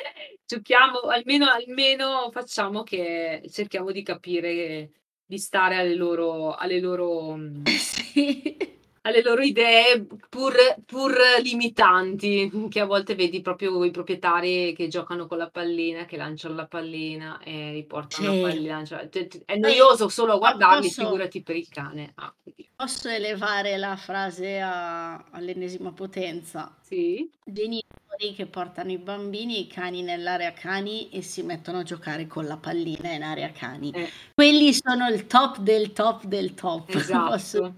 [0.46, 4.90] Giochiamo, almeno, almeno facciamo che cerchiamo di capire,
[5.24, 8.80] di stare alle loro, alle loro, Sì.
[9.04, 10.54] Alle loro idee pur,
[10.86, 11.12] pur
[11.42, 16.54] limitanti, che a volte vedi proprio i proprietari che giocano con la pallina, che lanciano
[16.54, 18.40] la pallina e riportano Sì.
[18.40, 18.84] la pallina.
[18.84, 19.08] cioè,
[19.44, 22.12] è noioso solo a guardarli, posso- figurati per il cane.
[22.16, 22.32] Ah,
[22.76, 26.76] Posso elevare la frase a- all'ennesima potenza?
[26.80, 31.82] sì, Genitori che portano i bambini e i cani nell'area cani e si mettono a
[31.82, 33.90] giocare con la pallina in area cani.
[33.90, 36.86] eh, Quelli sono il top del top del top.
[36.92, 37.74] Posso- esatto.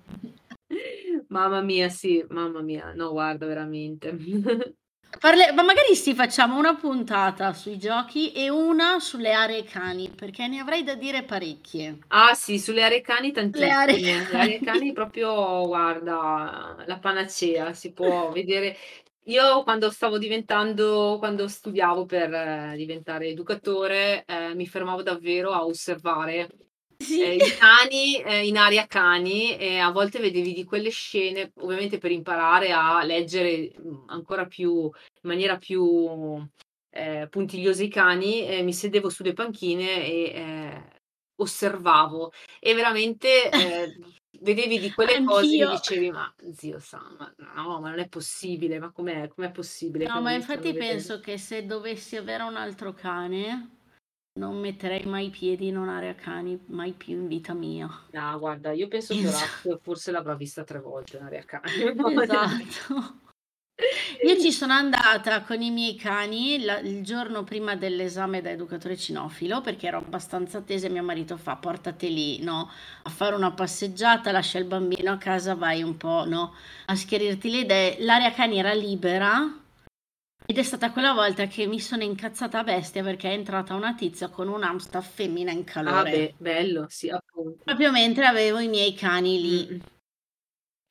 [1.34, 4.10] Mamma mia, sì, mamma mia, no, guarda, veramente.
[5.18, 10.46] Parle- ma magari sì, facciamo una puntata sui giochi e una sulle aree cani, perché
[10.46, 11.98] ne avrei da dire parecchie.
[12.08, 13.66] Ah sì, sulle aree cani tantissime.
[13.66, 14.60] Le aree Le aree cani.
[14.60, 18.76] cani proprio, guarda, la panacea, si può vedere.
[19.24, 25.64] Io quando stavo diventando, quando studiavo per eh, diventare educatore, eh, mi fermavo davvero a
[25.64, 26.48] osservare
[27.04, 27.20] Sì.
[27.20, 31.98] eh, i cani eh, in area cani e a volte vedevi di quelle scene, ovviamente
[31.98, 34.90] per imparare a leggere mh, ancora più, in
[35.28, 36.42] maniera più
[36.90, 40.82] eh, puntigliosa i cani, eh, mi sedevo sulle panchine e eh,
[41.36, 43.92] osservavo e veramente eh,
[44.40, 45.70] vedevi di quelle cose e Anch'io.
[45.70, 50.06] dicevi ma zio Sam, ma no, ma non è possibile, ma com'è, com'è possibile?
[50.06, 53.73] No, ma infatti stanno vedendo?" penso che se dovessi avere un altro cane,
[54.36, 57.88] non metterei mai i piedi in un'area cani, mai più in vita mia.
[58.10, 59.36] No, guarda, io penso che Esatto.
[59.44, 61.62] Orazio forse l'avrà vista tre volte in area cani.
[62.22, 63.22] Esatto.
[64.24, 68.96] Io ci sono andata con i miei cani la- il giorno prima dell'esame da educatore
[68.96, 72.70] cinofilo perché ero abbastanza tesa e mio marito fa portate lì, no?
[73.02, 76.54] A fare una passeggiata, lascia il bambino a casa, vai un po', no?
[76.86, 77.96] A schiarirti le idee.
[78.00, 79.62] L'area cani era libera
[80.46, 83.94] ed è stata quella volta che mi sono incazzata a bestia perché è entrata una
[83.94, 86.10] tizia con un Amstaff femmina in Ah, calore.
[86.10, 87.64] beh, bello, sì, appunto.
[87.64, 89.68] Proprio mentre avevo i miei cani lì.
[89.72, 89.78] Mm.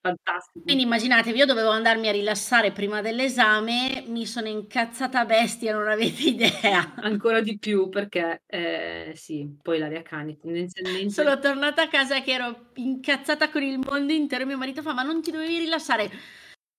[0.03, 0.65] Fantastico.
[0.65, 5.87] Quindi immaginatevi, io dovevo andarmi a rilassare prima dell'esame, mi sono incazzata a bestia, non
[5.87, 6.95] avete idea.
[6.95, 11.09] Ancora di più perché, eh, sì, poi l'aria cani tendenzialmente...
[11.13, 15.03] Sono tornata a casa che ero incazzata con il mondo intero mio marito fa, ma
[15.03, 16.11] non ti dovevi rilassare?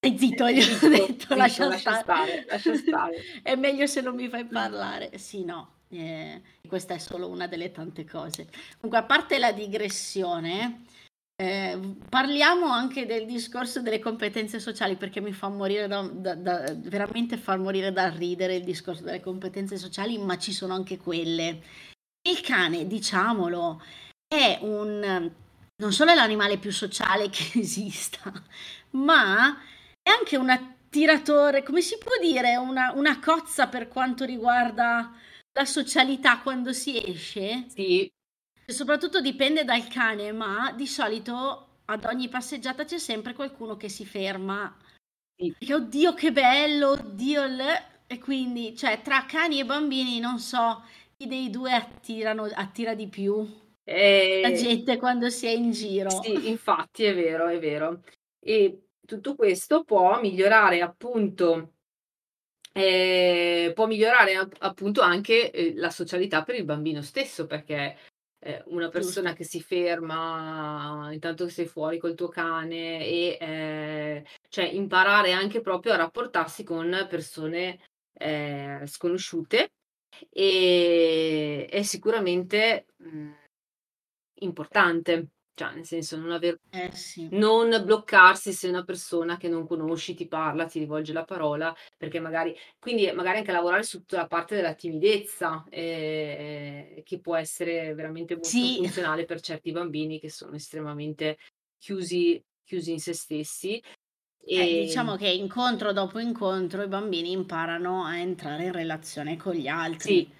[0.04, 2.02] Stai zitto, gli ho Zitto, detto, zitto, lascia, lascia stare.
[2.02, 3.22] stare, lascia stare.
[3.42, 5.16] È meglio se non mi fai parlare.
[5.16, 8.46] Sì, no, eh, questa è solo una delle tante cose.
[8.80, 10.84] Comunque, a parte la digressione,
[11.36, 16.74] eh, parliamo anche del discorso delle competenze sociali perché mi fa morire da, da- da-
[16.76, 21.62] veramente far morire dal ridere il discorso delle competenze sociali, ma ci sono anche quelle.
[22.28, 23.82] Il cane, diciamolo,
[24.28, 25.30] è un
[25.76, 28.32] non solo è l'animale più sociale che esista,
[28.90, 29.58] ma
[30.04, 35.12] è anche un attiratore, come si può dire, una, una cozza per quanto riguarda
[35.52, 37.64] la socialità quando si esce.
[37.68, 38.12] Sì,
[38.66, 44.06] Soprattutto dipende dal cane, ma di solito ad ogni passeggiata c'è sempre qualcuno che si
[44.06, 44.74] ferma.
[45.36, 45.54] Sì.
[45.58, 47.92] Perché oddio che bello, oddio le...
[48.06, 50.82] E quindi, cioè, tra cani e bambini non so
[51.16, 56.08] chi dei due attirano, attira di più la eh, gente quando si è in giro.
[56.08, 58.02] Sì, infatti è vero, è vero.
[58.40, 61.72] E tutto questo può migliorare appunto,
[62.72, 67.96] eh, può migliorare app- appunto anche eh, la socialità per il bambino stesso, perché
[68.40, 74.26] eh, una persona che si ferma intanto che sei fuori col tuo cane e eh,
[74.48, 77.80] cioè imparare anche proprio a rapportarsi con persone
[78.12, 79.72] eh, sconosciute
[80.30, 83.32] e è sicuramente mh,
[84.40, 87.34] importante, cioè nel senso non aver Eh sì.
[87.34, 92.20] non bloccarsi se una persona che non conosci ti parla, ti rivolge la parola, perché
[92.20, 97.94] magari, quindi magari anche lavorare su tutta la parte della timidezza, eh, che può essere
[97.94, 98.80] veramente molto Sì.
[98.94, 101.38] funzionale per certi bambini che sono estremamente
[101.78, 103.82] chiusi, chiusi in se stessi.
[104.56, 109.66] Eh, diciamo che incontro dopo incontro i bambini imparano a entrare in relazione con gli
[109.68, 110.24] altri.
[110.24, 110.32] Sì.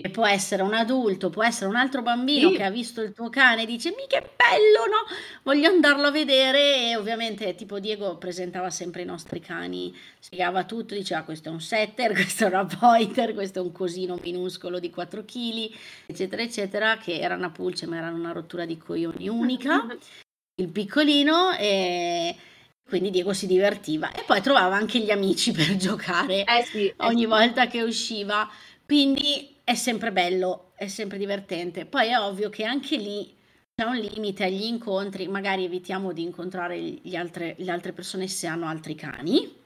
[0.00, 2.56] E può essere un adulto, può essere un altro bambino Sì.
[2.56, 5.04] che ha visto il tuo cane e dice: Mi che bello, no?
[5.42, 6.90] Voglio andarlo a vedere.
[6.90, 11.60] E ovviamente, tipo Diego presentava sempre i nostri cani, spiegava tutto, diceva: Questo è un
[11.60, 15.70] setter, questo è una pointer, questo è un cosino minuscolo di 4 kg,
[16.06, 16.96] eccetera, eccetera.
[16.98, 19.86] Che era una pulce, ma era una rottura di coglioni unica.
[20.58, 22.34] Il piccolino, e
[22.88, 26.94] quindi Diego si divertiva e poi trovava anche gli amici per giocare Eh sì, eh
[26.98, 27.26] ogni sì.
[27.26, 28.48] volta che usciva.
[28.84, 31.86] Quindi è sempre bello, è sempre divertente.
[31.86, 33.36] Poi è ovvio che anche lì
[33.74, 38.46] c'è un limite agli incontri, magari evitiamo di incontrare gli altre- le altre persone se
[38.46, 39.64] hanno altri cani,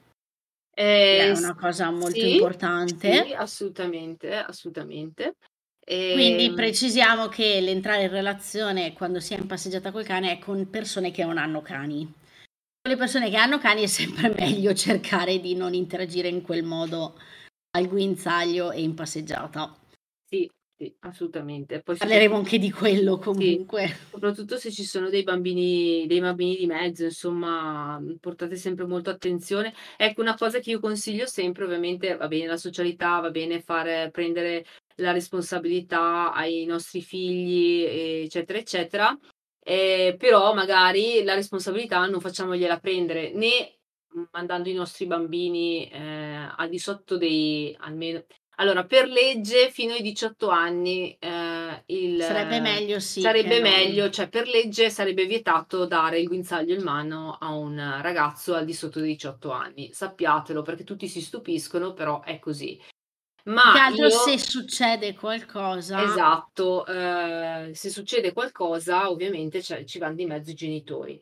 [0.73, 3.27] Eh, è una cosa molto sì, importante.
[3.27, 5.37] sì, assolutamente, assolutamente.
[5.85, 10.39] Quindi Ehm, precisiamo che l'entrare in relazione quando si è in passeggiata col cane è
[10.39, 12.05] con persone che non hanno cani.
[12.05, 16.65] Con le persone che hanno cani è sempre meglio cercare di non interagire in quel
[16.65, 17.19] modo
[17.77, 19.77] al guinzaglio e in passeggiata.
[20.31, 21.83] Sì, sì, assolutamente.
[21.83, 23.97] Poi Parleremo anche di quello sì, comunque.
[24.11, 29.75] soprattutto se ci sono dei bambini, dei bambini di mezzo, insomma, portate sempre molto attenzione.
[29.97, 34.11] Ecco, una cosa che io consiglio sempre, ovviamente, va bene la socialità, va bene fare,
[34.11, 34.65] prendere
[34.97, 37.85] la responsabilità ai nostri figli,
[38.25, 39.19] eccetera, eccetera.
[39.63, 43.75] Eh, però magari la responsabilità non facciamogliela prendere né
[44.33, 48.25] mandando i nostri bambini eh, al di sotto dei almeno
[48.61, 54.11] allora per legge fino ai 18 anni eh, il, Sarebbe meglio sì sarebbe non- meglio
[54.11, 58.75] cioè per legge sarebbe vietato dare il guinzaglio in mano a un ragazzo al di
[58.75, 62.79] sotto dei 18 anni sappiatelo perché tutti si stupiscono però è così
[63.45, 70.17] ma altro io se succede qualcosa, Esatto, eh, se succede qualcosa ovviamente c'è- ci vanno
[70.17, 71.21] di mezzo i genitori.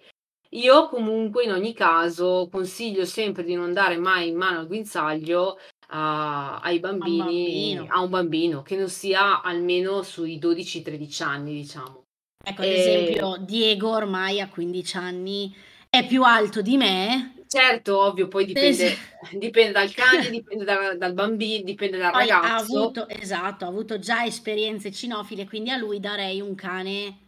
[0.53, 5.59] Io comunque in ogni caso consiglio sempre di non dare mai in mano il guinzaglio
[5.89, 7.87] a- ai bambini, bambino.
[7.87, 12.05] a un bambino che non sia almeno sui 12-13 anni, diciamo.
[12.45, 15.55] ecco ad Eh, esempio Diego ormai a 15 anni
[15.89, 18.95] è più alto di me, Certo, ovvio, poi dipende,
[19.33, 22.57] dipende dal cane, dipende da- dal bambino, dipende dal poi ha ragazzo.
[22.57, 27.19] avuto, esatto, ha avuto già esperienze cinofile, quindi a lui darei un cane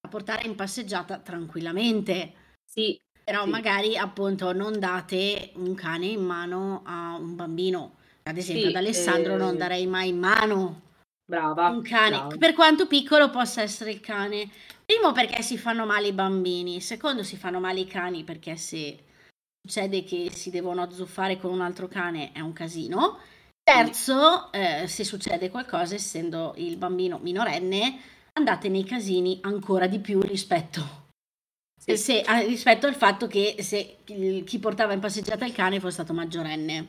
[0.00, 2.44] da portare in passeggiata tranquillamente.
[2.76, 3.50] Sì, Però sì.
[3.50, 7.96] magari appunto non date un cane in mano a un bambino.
[8.24, 10.82] Ad esempio, Sì, ad Alessandro non eh, darei mai in mano
[11.24, 12.36] brava, un cane, brava.
[12.36, 14.50] per quanto piccolo possa essere il cane.
[14.84, 19.04] Primo perché si fanno male i bambini, secondo si fanno male i cani perché se
[19.66, 23.18] succede che si devono azzuffare con un altro cane è un casino.
[23.64, 27.98] Terzo, eh, se succede qualcosa, essendo il bambino minorenne,
[28.34, 31.05] andate nei casini ancora di più rispetto
[31.86, 31.96] Sì.
[31.96, 36.88] se- rispetto al fatto che se chi portava in passeggiata il cane fosse stato maggiorenne.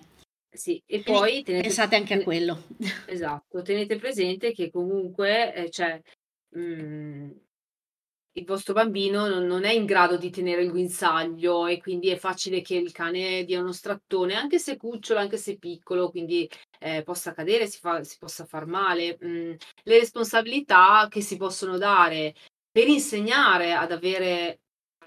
[0.49, 2.63] Sì, e Quindi poi tenete, pensate anche a quello.
[3.05, 6.01] esatto, tenete presente che comunque eh, cioè,
[6.57, 7.29] mm,
[8.37, 12.17] il vostro bambino non, non è in grado di tenere il guinzaglio e quindi è
[12.17, 17.01] facile che il cane dia uno strattone, anche se cucciolo, anche se piccolo, quindi eh,
[17.03, 19.17] possa cadere, si, fa- si possa far male.
[19.23, 22.35] Mm, le responsabilità che si possono dare
[22.71, 24.59] per insegnare ad avere,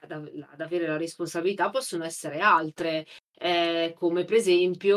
[0.03, 3.07] ad av- ad avere la responsabilità possono essere altre
[3.39, 4.97] eh, come per esempio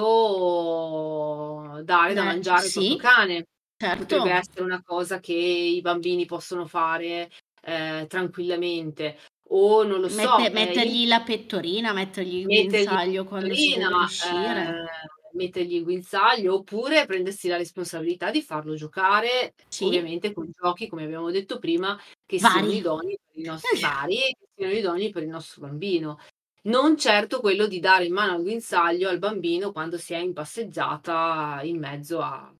[1.83, 3.47] dare da Eh, mangiare al sì, proprio cane.
[3.77, 4.27] Potrebbe certo.
[4.27, 7.29] essere una cosa che i bambini possono fare
[7.63, 9.17] eh, tranquillamente.
[9.49, 13.75] O non lo so, Mette- eh, mettergli la pettorina, mettergli il mettergli guinzaglio quando si
[13.77, 14.85] deve uscire.
[15.33, 20.87] Eh, mettergli il guinzaglio, oppure prendersi la responsabilità di farlo giocare, Sì, ovviamente con giochi,
[20.87, 22.77] come abbiamo detto prima, che siano vari.
[22.77, 26.19] idonei per i nostri vari e che siano idonei per il nostro bambino.
[26.65, 30.31] Non certo quello di dare in mano il guinzaglio al bambino quando si è in
[30.31, 32.53] passeggiata in mezzo a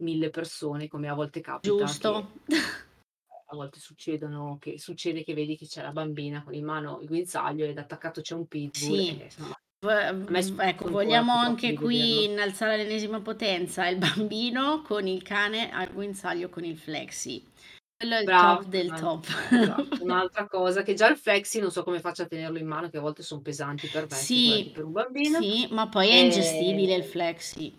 [0.00, 2.32] mille persone, come a volte capita, che Giusto.
[3.50, 7.08] a volte succedono che, succede che vedi che c'è la bambina con in mano il
[7.08, 8.96] guinzaglio ed attaccato c'è un pitbull.
[8.96, 9.18] Sì.
[9.20, 15.70] E, insomma, Ecco, ancora vogliamo anche qui innalzare all'ennesima potenza il bambino con il cane
[15.70, 17.42] al guinzaglio con il flexi.
[17.96, 19.26] Quello è il Bravo, top del top.
[19.48, 22.90] esatto, un'altra cosa che già il flexi non so come faccia a tenerlo in mano,
[22.90, 25.38] che a volte sono pesanti per me, Sì, per un bambino.
[25.38, 27.74] sì, ma poi è Eh, ingestibile il flexi.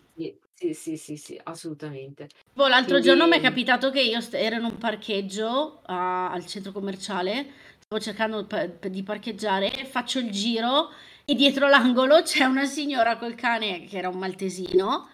[0.54, 2.28] Sì, sì, sì, sì, assolutamente.
[2.54, 6.46] Boh, l'altro giorno mi è Quindi, capitato che io ero in un parcheggio a- al
[6.46, 7.46] centro commerciale,
[7.80, 8.48] stavo cercando
[8.90, 10.90] di parcheggiare, faccio il giro
[11.26, 15.10] e dietro l'angolo c'è una signora col cane che era un maltesino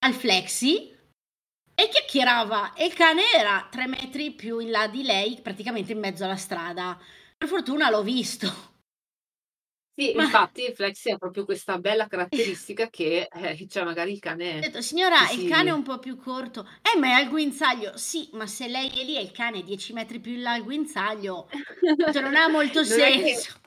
[0.00, 0.96] al flexi
[1.74, 5.98] e chiacchierava e il cane era tre metri più in là di lei, praticamente in
[5.98, 6.98] mezzo alla strada.
[7.38, 8.48] Per fortuna l'ho visto.
[9.94, 14.18] Sì, Ma infatti Flexi ha proprio questa bella caratteristica che, eh, cioè magari il
[14.52, 16.68] Ho cane detto: ci "Signora, il cane è un po' più corto".
[16.82, 17.96] "Eh, ma è al guinzaglio".
[17.96, 20.52] "Sì, ma se lei è lì e il cane è 10 metri più in là
[20.52, 21.48] al guinzaglio,
[22.10, 23.59] cioè non ha molto non senso.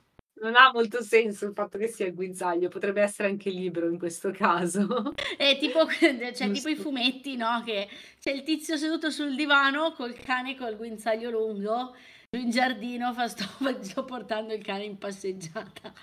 [0.43, 3.97] Non ha molto senso il fatto che sia il guinzaglio, potrebbe essere anche libero in
[3.97, 5.13] questo caso.
[5.37, 7.87] È tipo cioè tipo i fumetti, no, che
[8.19, 11.95] c'è il tizio seduto sul divano col cane col guinzaglio lungo,
[12.37, 13.45] in giardino fa sto
[13.81, 15.93] sto portando il cane in passeggiata.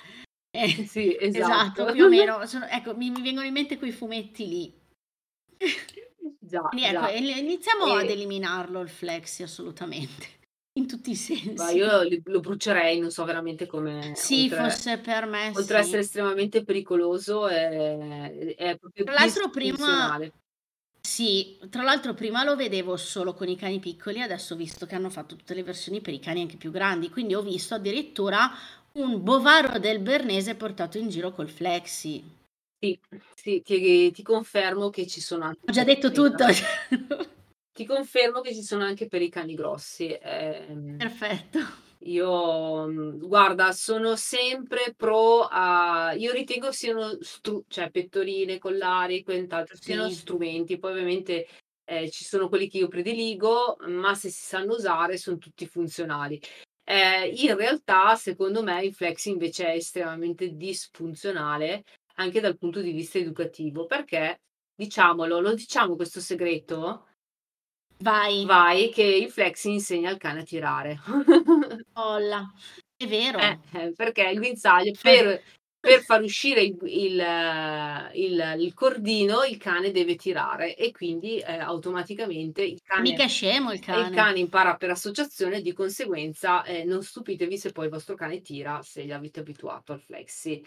[0.50, 1.92] Eh, Sì, esatto, esatto.
[1.92, 2.46] più o meno.
[2.46, 4.78] Sono ecco, mi mi vengono in mente quei fumetti lì.
[6.38, 7.08] Già, Quindi ecco, già.
[7.10, 10.26] e iniziamo ad E eliminarlo il Flexi assolutamente,
[10.80, 11.16] in tutti i
[11.52, 11.72] Ma sensi.
[11.72, 15.80] io li lo brucerei, non so veramente come Sì, oltre fosse per me oltre a
[15.80, 16.02] essere sì.
[16.02, 20.16] estremamente pericoloso è è proprio Tra l'altro prima
[21.00, 24.94] sì, tra l'altro prima lo vedevo solo con i cani piccoli, adesso ho visto che
[24.94, 28.50] hanno fatto tutte le versioni per i cani anche più grandi, quindi ho visto addirittura
[28.92, 32.22] un bovaro del Bernese portato in giro col Flexi.
[32.82, 32.98] Sì,
[33.34, 36.44] sì, ti ti confermo che ci sono anche Ho già detto tutto.
[37.80, 40.12] Ti confermo che ci sono anche per i cani grossi.
[40.20, 41.60] Ehm, Perfetto.
[42.00, 49.22] io, mhmm, guarda, sono sempre pro a io ritengo siano stru cioè pettorine, collari e
[49.22, 50.10] quant'altro, siano Sì.
[50.10, 50.78] strumenti.
[50.78, 51.46] Poi ovviamente,
[51.84, 56.40] ehm, ci sono quelli che io prediligo, ma se si sanno usare son tutti funzionali.
[56.84, 61.84] Ehm, in realtà secondo me il Flexi invece è estremamente disfunzionale,
[62.16, 64.40] anche dal punto di vista educativo, perché
[64.74, 67.06] diciamolo, lo diciamo questo segreto?
[68.02, 68.46] Vai.
[68.46, 70.98] Vai, che il Flexi insegna al cane a tirare.
[71.96, 72.46] Olla.
[72.96, 73.64] È Eh, vero.
[73.72, 75.42] eh, perché il guinzaglio per
[75.80, 77.14] per far uscire il il
[78.14, 83.72] il il cordino, il cane deve tirare e quindi, ehm, automaticamente il cane Mica scemo
[83.72, 84.10] il e il cane.
[84.10, 88.82] cane impara per associazione, di conseguenza, ehm, non stupitevi se poi il vostro cane tira,
[88.82, 90.62] se l'avete abituato al Flexi.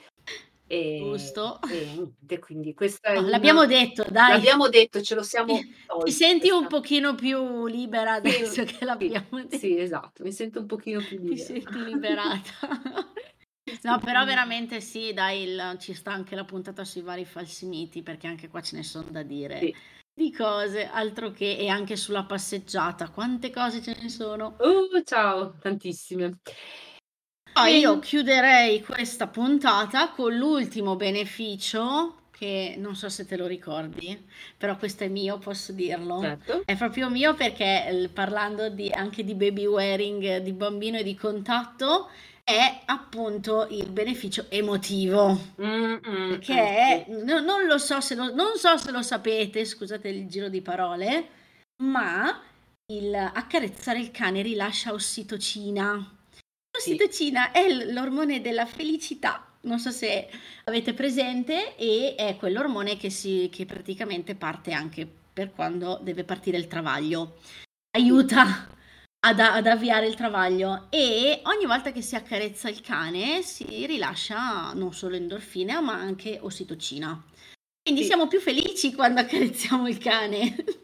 [0.69, 1.59] Ehm, Giusto.
[1.65, 4.41] e niente, quindi questa è Oh, una l'abbiamo detto dai.
[4.41, 5.67] l'abbiamo detto, ce lo siamo
[6.03, 10.23] Ti tolti senti un pochino più libera Sì, adesso che sì, l'abbiamo de sì, esatto,
[10.23, 11.53] mi sento un pochino più libera.
[11.59, 12.51] senti liberata.
[13.65, 17.65] Sì, No, però veramente sì, dai, il ci sta anche la puntata sui vari falsi
[17.65, 19.81] miti, perché anche qua ce ne son da dire Sì.
[20.13, 24.59] di cose, altro che e anche sulla passeggiata, quante cose ce ne sono.
[24.59, 26.39] Uh, ciao, tantissime.
[27.53, 33.45] Poi io Ben chiuderei questa puntata con l'ultimo beneficio, che non so se te lo
[33.45, 34.25] ricordi,
[34.57, 36.19] però questo è mio, posso dirlo.
[36.19, 36.63] Certo.
[36.65, 41.15] È proprio mio perché, l parlando di anche di baby wearing, di bambino e di
[41.15, 42.09] contatto,
[42.43, 45.39] è appunto il beneficio emotivo.
[45.55, 47.23] Mh-mh, Che ecco.
[47.23, 50.61] no non lo so se lo non so se lo sapete, scusate il giro di
[50.61, 51.27] parole,
[51.83, 52.41] ma
[52.87, 56.17] il accarezzare il cane rilascia ossitocina.
[56.75, 60.27] L'ossitocina è l'ormone della felicità, non so se
[60.63, 66.57] avete presente, e è quell'ormone che si che praticamente parte anche per quando deve partire
[66.57, 67.37] il travaglio.
[67.95, 68.69] Aiuta
[69.25, 74.73] ad ad avviare il travaglio e ogni volta che si accarezza il cane si rilascia
[74.73, 77.23] non solo endorfina, ma anche ossitocina.
[77.83, 78.07] Quindi Sì.
[78.07, 80.55] siamo più felici quando accarezziamo il cane.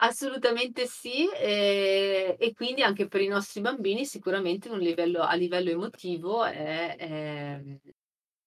[0.00, 5.70] Assolutamente sì, ehm, e quindi anche per i nostri bambini sicuramente un livello a livello
[5.70, 7.80] emotivo è, ehm,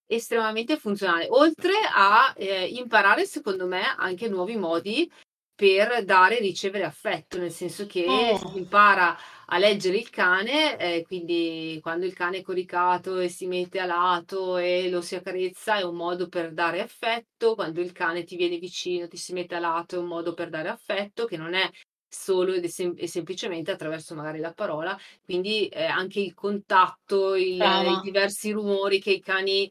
[0.06, 1.28] estremamente funzionale.
[1.30, 5.12] Oltre a, ehm, imparare secondo me anche nuovi modi
[5.54, 8.58] per dare e ricevere affetto, nel senso che si Oh.
[8.58, 9.18] impara
[9.54, 13.86] a leggere il cane, ehm, quindi quando il cane è coricato e si mette a
[13.86, 18.38] lato e lo si accarezza è un modo per dare affetto, quando il cane ti
[18.38, 21.54] viene vicino, ti si mette a lato è un modo per dare affetto, che non
[21.54, 21.70] è
[22.08, 27.36] solo ed è sem e semplicemente attraverso magari la parola, quindi, ehm, anche il contatto,
[27.36, 29.70] il i diversi rumori che i cani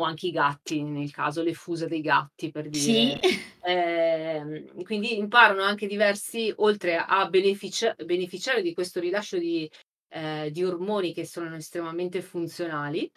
[0.00, 3.08] o anche i gatti, nel caso le fusa dei gatti per Sì.
[3.08, 3.18] dire,
[3.60, 9.70] ehm, quindi imparano anche diversi oltre a beneficia beneficiare di questo rilascio di
[10.10, 13.10] ehm, di ormoni che sono estremamente funzionali,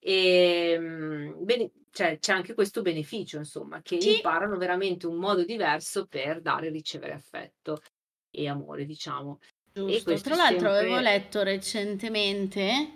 [0.00, 4.12] ehm, bene cioè c'è anche questo beneficio insomma, che Sì.
[4.12, 7.80] imparano veramente un modo diverso per dare e ricevere affetto
[8.30, 9.38] e amore diciamo.
[9.84, 10.02] E Giusto.
[10.02, 12.92] questo Tra l'altro avevo sempre letto recentemente,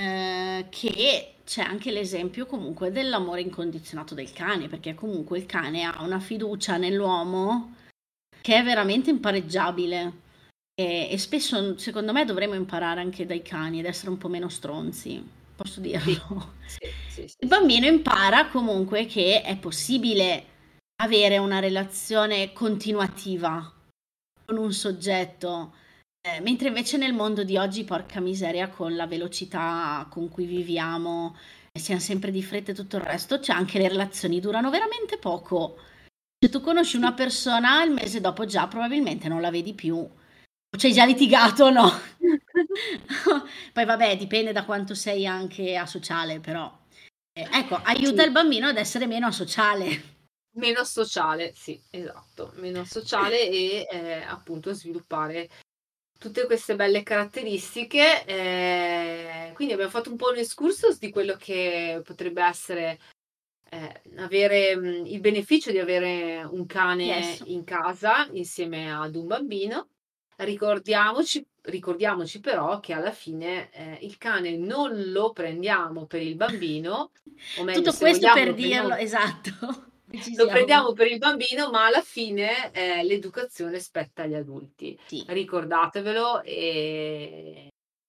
[0.00, 6.02] ehm, che c'è anche l'esempio comunque dell'amore incondizionato del cane, perché comunque il cane ha
[6.02, 7.74] una fiducia nell'uomo
[8.40, 10.28] che è veramente impareggiabile.
[10.74, 14.48] E e spesso, secondo me, dovremmo imparare anche dai cani ad essere un po' meno
[14.48, 15.22] stronzi,
[15.56, 16.54] posso dirlo.
[16.64, 20.44] sì, sì, sì, Il bambino impara comunque che è possibile
[21.02, 23.72] avere una relazione continuativa
[24.44, 25.74] con un soggetto,
[26.22, 31.36] ehm, mentre invece nel mondo di oggi, porca miseria, con la velocità con cui viviamo,
[31.72, 35.76] siamo sempre di fretta e tutto il resto, c'è anche le relazioni durano veramente poco.
[36.42, 39.96] Se tu conosci una persona, il mese dopo già probabilmente non la vedi più.
[39.96, 41.90] O ci hai già litigato o no?
[43.72, 46.72] Poi vabbè, dipende da quanto sei anche asociale, però.
[47.32, 48.26] Eh, ecco, aiuta Sì.
[48.26, 50.18] il bambino ad essere meno asociale.
[50.56, 55.48] Meno sociale, sì, esatto, meno sociale e eh, appunto sviluppare
[56.20, 58.24] tutte queste belle caratteristiche.
[58.26, 62.98] eh, quindi abbiamo fatto un po' un excursus di quello che potrebbe essere
[63.70, 67.42] eh, avere mh, il beneficio di avere un cane Yes.
[67.46, 69.88] in casa insieme ad un bambino.
[70.36, 77.12] Ricordiamoci, ricordiamoci però che alla fine eh, il cane non lo prendiamo per il bambino,
[77.56, 78.96] o meglio, Tutto questo per lo prendiamo dirlo,
[80.36, 84.98] lo prendiamo per il bambino, ma alla fine eh, l'educazione spetta agli adulti.
[85.06, 85.24] Sì.
[85.26, 87.68] Ricordatevelo e,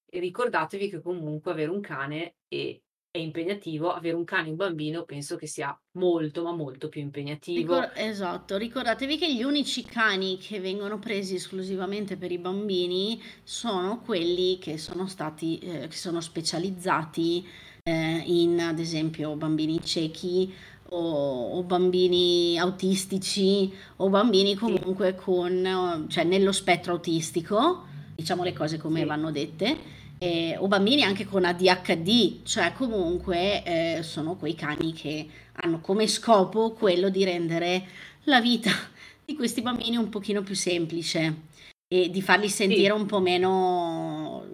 [0.09, 2.79] e ricordatevi che comunque avere un cane è,
[3.11, 3.91] è impegnativo.
[3.91, 7.79] Avere un cane e un bambino penso che sia molto, ma molto più impegnativo.
[7.79, 13.99] Ricor- esatto, ricordatevi che gli unici cani che vengono presi esclusivamente per i bambini sono
[13.99, 17.47] quelli che sono stati, eh, che sono specializzati
[17.83, 20.53] eh, in, ad esempio, bambini ciechi
[20.93, 27.85] o, o bambini autistici o bambini comunque con, eh, cioè nello spettro autistico,
[28.15, 29.99] diciamo le cose come sì, vanno dette.
[30.17, 36.07] eh, o bambini anche con ADHD, cioè comunque eh, sono quei cani che hanno come
[36.07, 37.87] scopo quello di rendere
[38.25, 38.69] la vita
[39.25, 41.49] di questi bambini un pochino più semplice
[41.87, 44.45] e di farli sentire sì, un po' meno,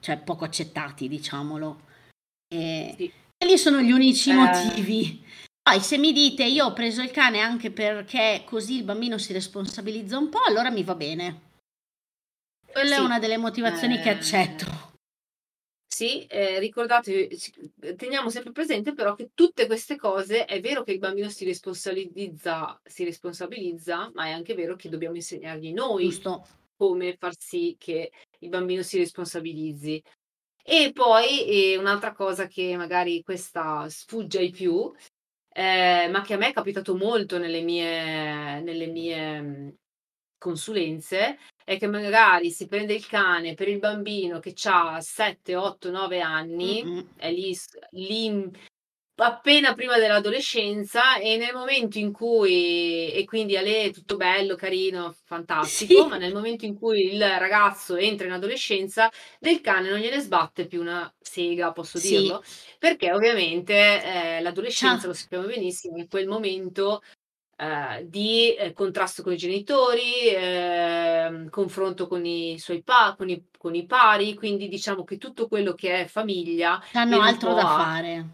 [0.00, 1.80] cioè poco accettati, diciamolo.
[2.48, 3.12] E sì.
[3.36, 5.24] quelli sono gli unici Eh, motivi.
[5.66, 9.32] Poi se mi dite io ho preso il cane anche perché così il bambino si
[9.32, 11.40] responsabilizza un po', allora mi va bene.
[12.70, 14.94] Quella è sì, una delle motivazioni che eh, accetto.
[15.88, 20.92] Sì, eh, ricordatevi, ci- teniamo sempre presente però che tutte queste cose è vero che
[20.92, 26.46] il bambino si responsabilizza, si responsabilizza, ma è anche vero che dobbiamo insegnargli noi Giusto.
[26.76, 30.00] come far sì che il bambino si responsabilizzi.
[30.62, 34.92] E poi eh, un'altra cosa che magari questa sfugge ai più,
[35.56, 39.74] eh, ma che a me è capitato molto nelle mie, nelle mie mh,
[40.36, 45.90] consulenze, è che magari si prende il cane per il bambino che ha 7, 8,
[45.90, 47.08] 9 anni, Mm-mm.
[47.16, 47.56] è lì,
[47.92, 48.50] lì
[49.16, 54.54] appena prima dell'adolescenza e nel momento in cui, e quindi a lei è tutto bello,
[54.56, 59.88] carino, fantastico, ma Sì, nel momento in cui il ragazzo entra in adolescenza, del cane
[59.90, 62.16] non gliene sbatte più una sega, posso sì.
[62.18, 62.42] dirlo,
[62.78, 64.02] perché ovviamente
[64.36, 65.08] eh, l'adolescenza, Ciao.
[65.08, 67.00] lo sappiamo benissimo, è quel momento
[67.56, 73.48] eh, di eh, contrasto con i genitori, ehm, confronto con i suoi pa- con i,
[73.58, 78.26] con i pari, quindi diciamo che tutto quello che è famiglia Hanno altro da fare.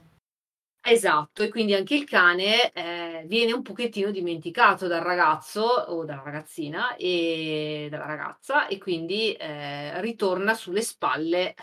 [0.84, 6.22] Esatto, e quindi anche il cane eh, viene un pochettino dimenticato dal ragazzo o dalla
[6.22, 11.54] ragazzina e dalla ragazza e quindi eh, ritorna sulle spalle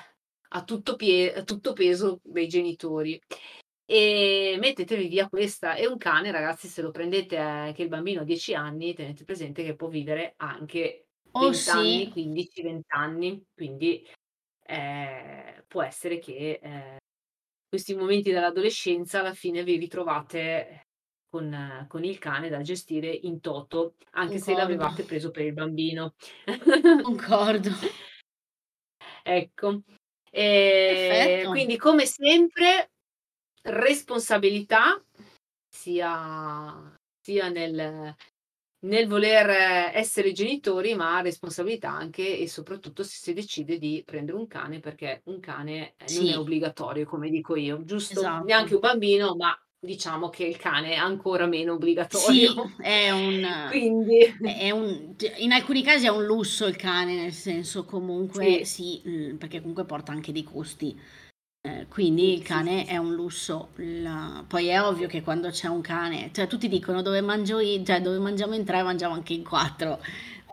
[0.51, 3.21] a tutto, pie- a tutto peso dei genitori.
[3.85, 5.75] E mettetevi via questa.
[5.75, 9.25] E un cane, ragazzi, se lo prendete eh, che il bambino ha 10 anni, tenete
[9.25, 14.05] presente che può vivere anche Oh 20 anni, sì, 15, 20 anni, quindi
[14.65, 16.98] eh, può essere che eh,
[17.69, 20.87] questi momenti dell'adolescenza alla fine vi ritrovate
[21.29, 25.53] con, con il cane da gestire in toto, anche se concordo, l'avevate preso per il
[25.53, 26.15] bambino.
[27.01, 27.69] concordo.
[29.21, 29.83] Ecco.
[30.31, 31.49] E Perfetto.
[31.49, 32.91] quindi come sempre
[33.61, 35.03] responsabilità
[35.67, 38.15] sia, sia nel,
[38.81, 39.49] nel voler
[39.93, 45.21] essere genitori, ma responsabilità anche e soprattutto se si decide di prendere un cane, perché
[45.25, 48.33] un cane eh, non è Sì, obbligatorio, come dico io, giusto?
[48.33, 48.45] esatto.
[48.45, 51.73] Neanche un bambino, ma diciamo che il cane è ancora meno
[52.07, 52.53] Sì, obbligatorio.
[52.77, 57.85] è un, Quindi è un, in alcuni casi è un lusso il cane, nel senso
[57.85, 60.97] comunque sì, sì, mm, perché comunque porta anche dei costi.
[61.61, 63.69] Eh, quindi il cane è un lusso.
[63.75, 67.83] La- Poi è ovvio che quando c'è un cane, cioè tutti dicono dove mangio io,
[67.83, 69.99] cioè dove mangiamo in tre, mangiamo anche in quattro.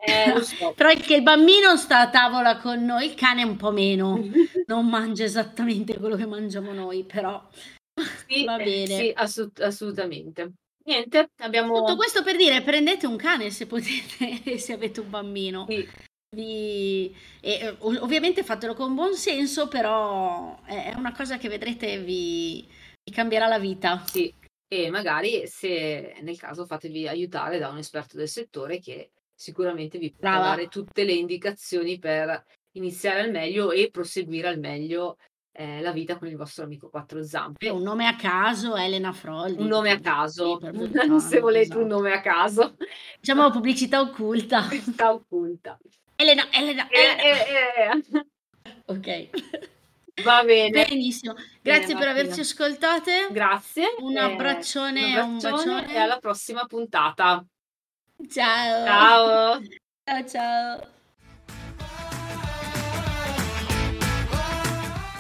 [0.01, 0.75] eh, lo so.
[0.75, 4.17] Però è che il bambino sta a tavola con noi, il cane un po' meno,
[4.67, 7.41] non mangia esattamente quello che mangiamo noi, però
[8.29, 8.97] Sì, va eh, bene.
[8.97, 10.53] sì, assolut- assolutamente.
[10.85, 11.97] Niente, Tutto abbiamo...
[11.97, 15.67] questo per dire, prendete un cane se potete, e se avete un bambino.
[15.69, 15.87] Sì,
[16.37, 22.67] Vi- e, ov- ovviamente fatelo con buon senso, però è una cosa che vedrete vi,
[23.03, 24.05] vi cambierà la vita.
[24.07, 24.33] sì.
[24.69, 30.13] E magari se nel caso fatevi aiutare da un esperto del settore che sicuramente vi
[30.19, 30.41] Brava.
[30.49, 35.19] dare tutte le indicazioni per iniziare al meglio e proseguire al meglio
[35.53, 37.69] eh, la vita con il vostro amico quattro zampe.
[37.69, 39.63] Un nome a caso, Elena Froldi.
[39.63, 40.59] Un nome a caso,
[41.21, 41.81] se volete esatto.
[41.81, 42.77] un nome a caso.
[43.21, 44.63] Diciamo pubblicità occulta.
[44.63, 45.79] Pubblicità occulta.
[46.17, 47.23] Elena, Elena, Elena.
[47.23, 48.27] Eh, eh, eh.
[48.87, 50.23] ok.
[50.25, 50.87] Va bene.
[50.87, 51.35] Benissimo.
[51.61, 53.29] Grazie bene, per averci ascoltate.
[53.31, 53.95] Grazie.
[53.99, 55.95] Un abbraccione, un, abbraccione un bacione.
[55.95, 57.45] E alla prossima puntata.
[58.31, 58.85] Ciao.
[58.87, 59.63] Ciao.
[60.05, 60.95] Ciao ciao.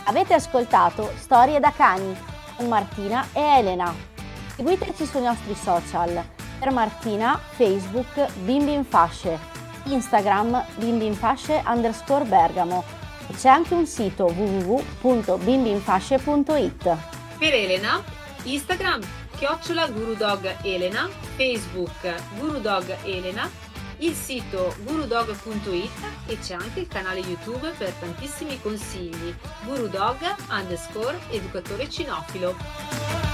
[0.08, 2.16] Avete ascoltato Storie da cani
[2.56, 3.92] con Martina e Elena.
[4.54, 6.24] Seguiteci sui nostri social.
[6.58, 9.38] Per Martina, Facebook Bimbi in Fasce,
[9.86, 12.84] Instagram bimbinfasce underscore Bergamo
[13.28, 16.96] e c'è anche un sito www.bimbinfasce.it.
[17.38, 18.00] Per Elena,
[18.44, 19.00] Instagram
[19.36, 23.50] chiocciola Gurudog Elena, Facebook Gurudog Elena
[23.98, 29.34] il sito gurudog.it e c'è anche il canale YouTube per tantissimi consigli.
[29.64, 30.18] Gurudog
[30.50, 33.25] underscore educatore cinofilo.